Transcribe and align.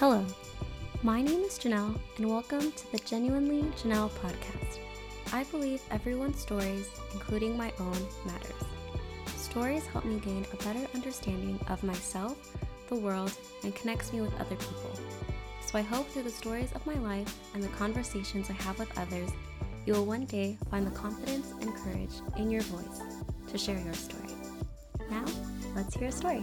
Hello, 0.00 0.24
my 1.02 1.20
name 1.20 1.42
is 1.42 1.58
Janelle, 1.58 1.94
and 2.16 2.26
welcome 2.26 2.72
to 2.72 2.90
the 2.90 2.96
Genuinely 3.00 3.64
Janelle 3.76 4.08
podcast. 4.08 4.78
I 5.30 5.44
believe 5.44 5.82
everyone's 5.90 6.40
stories, 6.40 6.88
including 7.12 7.54
my 7.54 7.70
own, 7.78 7.98
matters. 8.24 8.64
Stories 9.36 9.84
help 9.88 10.06
me 10.06 10.18
gain 10.20 10.46
a 10.54 10.64
better 10.64 10.88
understanding 10.94 11.60
of 11.68 11.82
myself, 11.82 12.56
the 12.88 12.94
world, 12.94 13.36
and 13.62 13.74
connects 13.74 14.10
me 14.14 14.22
with 14.22 14.32
other 14.40 14.56
people. 14.56 14.98
So 15.66 15.78
I 15.78 15.82
hope 15.82 16.08
through 16.08 16.22
the 16.22 16.30
stories 16.30 16.72
of 16.72 16.86
my 16.86 16.94
life 16.94 17.38
and 17.52 17.62
the 17.62 17.68
conversations 17.68 18.48
I 18.48 18.54
have 18.54 18.78
with 18.78 18.98
others, 18.98 19.28
you 19.84 19.92
will 19.92 20.06
one 20.06 20.24
day 20.24 20.56
find 20.70 20.86
the 20.86 20.98
confidence 20.98 21.52
and 21.60 21.76
courage 21.76 22.22
in 22.38 22.50
your 22.50 22.62
voice 22.62 23.02
to 23.50 23.58
share 23.58 23.78
your 23.78 23.92
story. 23.92 24.32
Now, 25.10 25.26
let's 25.76 25.94
hear 25.94 26.08
a 26.08 26.12
story. 26.12 26.42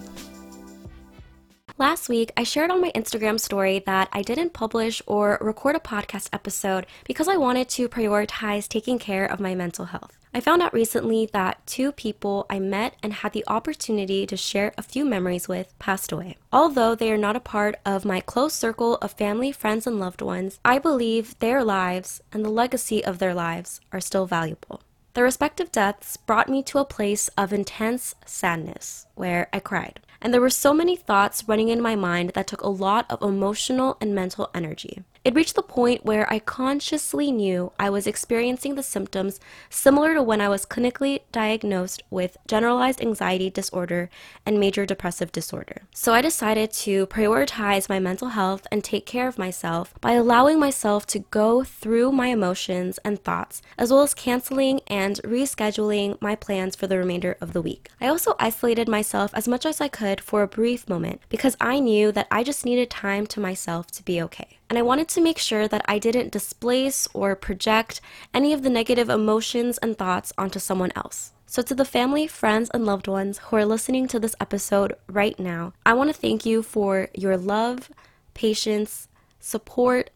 Last 1.79 2.09
week, 2.09 2.31
I 2.35 2.41
shared 2.41 2.71
on 2.71 2.81
my 2.81 2.91
Instagram 2.95 3.39
story 3.39 3.83
that 3.85 4.09
I 4.11 4.23
didn't 4.23 4.53
publish 4.53 4.99
or 5.05 5.37
record 5.39 5.75
a 5.75 5.79
podcast 5.79 6.27
episode 6.33 6.87
because 7.05 7.27
I 7.27 7.37
wanted 7.37 7.69
to 7.69 7.87
prioritize 7.87 8.67
taking 8.67 8.97
care 8.97 9.25
of 9.25 9.39
my 9.39 9.53
mental 9.53 9.85
health. 9.85 10.17
I 10.33 10.39
found 10.39 10.63
out 10.63 10.73
recently 10.73 11.29
that 11.33 11.61
two 11.67 11.91
people 11.91 12.47
I 12.49 12.57
met 12.57 12.95
and 13.03 13.13
had 13.13 13.33
the 13.33 13.43
opportunity 13.47 14.25
to 14.25 14.35
share 14.35 14.73
a 14.75 14.81
few 14.81 15.05
memories 15.05 15.47
with 15.47 15.77
passed 15.77 16.11
away. 16.11 16.37
Although 16.51 16.95
they 16.95 17.11
are 17.11 17.17
not 17.17 17.35
a 17.35 17.39
part 17.39 17.75
of 17.85 18.05
my 18.05 18.21
close 18.21 18.55
circle 18.55 18.95
of 18.95 19.11
family, 19.11 19.51
friends, 19.51 19.85
and 19.85 19.99
loved 19.99 20.23
ones, 20.23 20.59
I 20.65 20.79
believe 20.79 21.37
their 21.37 21.63
lives 21.63 22.21
and 22.33 22.43
the 22.43 22.49
legacy 22.49 23.05
of 23.05 23.19
their 23.19 23.35
lives 23.35 23.81
are 23.91 24.01
still 24.01 24.25
valuable. 24.25 24.81
Their 25.13 25.25
respective 25.25 25.71
deaths 25.71 26.17
brought 26.17 26.49
me 26.49 26.63
to 26.63 26.79
a 26.79 26.85
place 26.85 27.29
of 27.37 27.53
intense 27.53 28.15
sadness 28.25 29.05
where 29.13 29.47
I 29.53 29.59
cried 29.59 29.99
and 30.21 30.33
there 30.33 30.41
were 30.41 30.49
so 30.49 30.73
many 30.73 30.95
thoughts 30.95 31.47
running 31.47 31.69
in 31.69 31.81
my 31.81 31.95
mind 31.95 32.31
that 32.35 32.47
took 32.47 32.61
a 32.61 32.69
lot 32.69 33.05
of 33.09 33.21
emotional 33.21 33.97
and 34.01 34.13
mental 34.13 34.49
energy. 34.53 35.03
It 35.27 35.35
reached 35.35 35.55
the 35.55 35.61
point 35.61 36.05
where 36.05 36.31
I 36.31 36.39
consciously 36.39 37.33
knew 37.33 37.73
I 37.77 37.89
was 37.89 38.07
experiencing 38.07 38.75
the 38.75 38.81
symptoms 38.81 39.41
similar 39.69 40.13
to 40.13 40.23
when 40.23 40.39
I 40.39 40.47
was 40.47 40.65
clinically 40.65 41.19
diagnosed 41.33 42.01
with 42.09 42.37
generalized 42.47 43.01
anxiety 43.01 43.49
disorder 43.49 44.09
and 44.45 44.57
major 44.57 44.85
depressive 44.85 45.33
disorder. 45.33 45.81
So 45.93 46.13
I 46.13 46.21
decided 46.21 46.71
to 46.71 47.07
prioritize 47.07 47.89
my 47.89 47.99
mental 47.99 48.29
health 48.29 48.67
and 48.71 48.81
take 48.81 49.05
care 49.05 49.27
of 49.27 49.37
myself 49.37 49.93
by 49.99 50.13
allowing 50.13 50.61
myself 50.61 51.05
to 51.07 51.19
go 51.19 51.61
through 51.61 52.13
my 52.13 52.27
emotions 52.27 52.97
and 53.03 53.21
thoughts, 53.21 53.61
as 53.77 53.91
well 53.91 54.03
as 54.03 54.13
canceling 54.13 54.79
and 54.87 55.19
rescheduling 55.25 56.15
my 56.21 56.37
plans 56.37 56.73
for 56.73 56.87
the 56.87 56.97
remainder 56.97 57.35
of 57.41 57.51
the 57.51 57.61
week. 57.61 57.89
I 57.99 58.07
also 58.07 58.35
isolated 58.39 58.87
myself 58.87 59.31
as 59.33 59.45
much 59.45 59.65
as 59.65 59.81
I 59.81 59.89
could 59.89 60.21
for 60.21 60.41
a 60.41 60.47
brief 60.47 60.87
moment 60.87 61.19
because 61.27 61.57
I 61.59 61.81
knew 61.81 62.13
that 62.13 62.27
I 62.31 62.45
just 62.45 62.63
needed 62.63 62.89
time 62.89 63.27
to 63.27 63.41
myself 63.41 63.87
to 63.87 64.03
be 64.03 64.21
okay 64.21 64.56
and 64.69 64.77
I 64.77 64.81
wanted 64.81 65.07
to 65.09 65.21
make 65.21 65.37
sure 65.37 65.67
that 65.67 65.85
I 65.87 65.99
didn't 65.99 66.31
displace 66.31 67.07
or 67.13 67.35
project 67.35 68.01
any 68.33 68.53
of 68.53 68.63
the 68.63 68.69
negative 68.69 69.09
emotions 69.09 69.77
and 69.77 69.97
thoughts 69.97 70.33
onto 70.37 70.59
someone 70.59 70.91
else. 70.95 71.31
So, 71.45 71.61
to 71.61 71.73
the 71.73 71.85
family, 71.85 72.27
friends, 72.27 72.69
and 72.73 72.85
loved 72.85 73.07
ones 73.07 73.37
who 73.37 73.55
are 73.55 73.65
listening 73.65 74.07
to 74.09 74.19
this 74.19 74.35
episode 74.41 74.93
right 75.07 75.39
now, 75.39 75.73
I 75.85 75.93
want 75.93 76.09
to 76.09 76.13
thank 76.13 76.45
you 76.45 76.61
for 76.61 77.07
your 77.13 77.37
love, 77.37 77.89
patience, 78.33 79.07
support, 79.39 80.09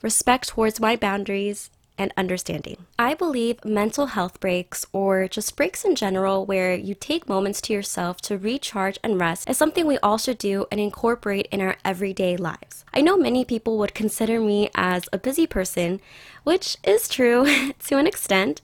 respect 0.00 0.48
towards 0.48 0.78
my 0.78 0.94
boundaries, 0.94 1.70
and 1.98 2.12
understanding. 2.16 2.86
I 2.98 3.14
believe 3.14 3.64
mental 3.64 4.06
health 4.06 4.40
breaks, 4.40 4.86
or 4.92 5.28
just 5.28 5.56
breaks 5.56 5.84
in 5.84 5.94
general, 5.94 6.46
where 6.46 6.74
you 6.74 6.94
take 6.94 7.28
moments 7.28 7.60
to 7.62 7.72
yourself 7.72 8.20
to 8.22 8.38
recharge 8.38 8.98
and 9.02 9.20
rest, 9.20 9.48
is 9.48 9.56
something 9.56 9.86
we 9.86 9.98
all 9.98 10.18
should 10.18 10.38
do 10.38 10.66
and 10.70 10.80
incorporate 10.80 11.48
in 11.50 11.60
our 11.60 11.76
everyday 11.84 12.36
lives. 12.36 12.84
I 12.92 13.00
know 13.00 13.16
many 13.16 13.44
people 13.44 13.78
would 13.78 13.94
consider 13.94 14.40
me 14.40 14.70
as 14.74 15.08
a 15.12 15.18
busy 15.18 15.46
person, 15.46 16.00
which 16.44 16.76
is 16.84 17.08
true 17.08 17.44
to 17.86 17.98
an 17.98 18.06
extent 18.06 18.60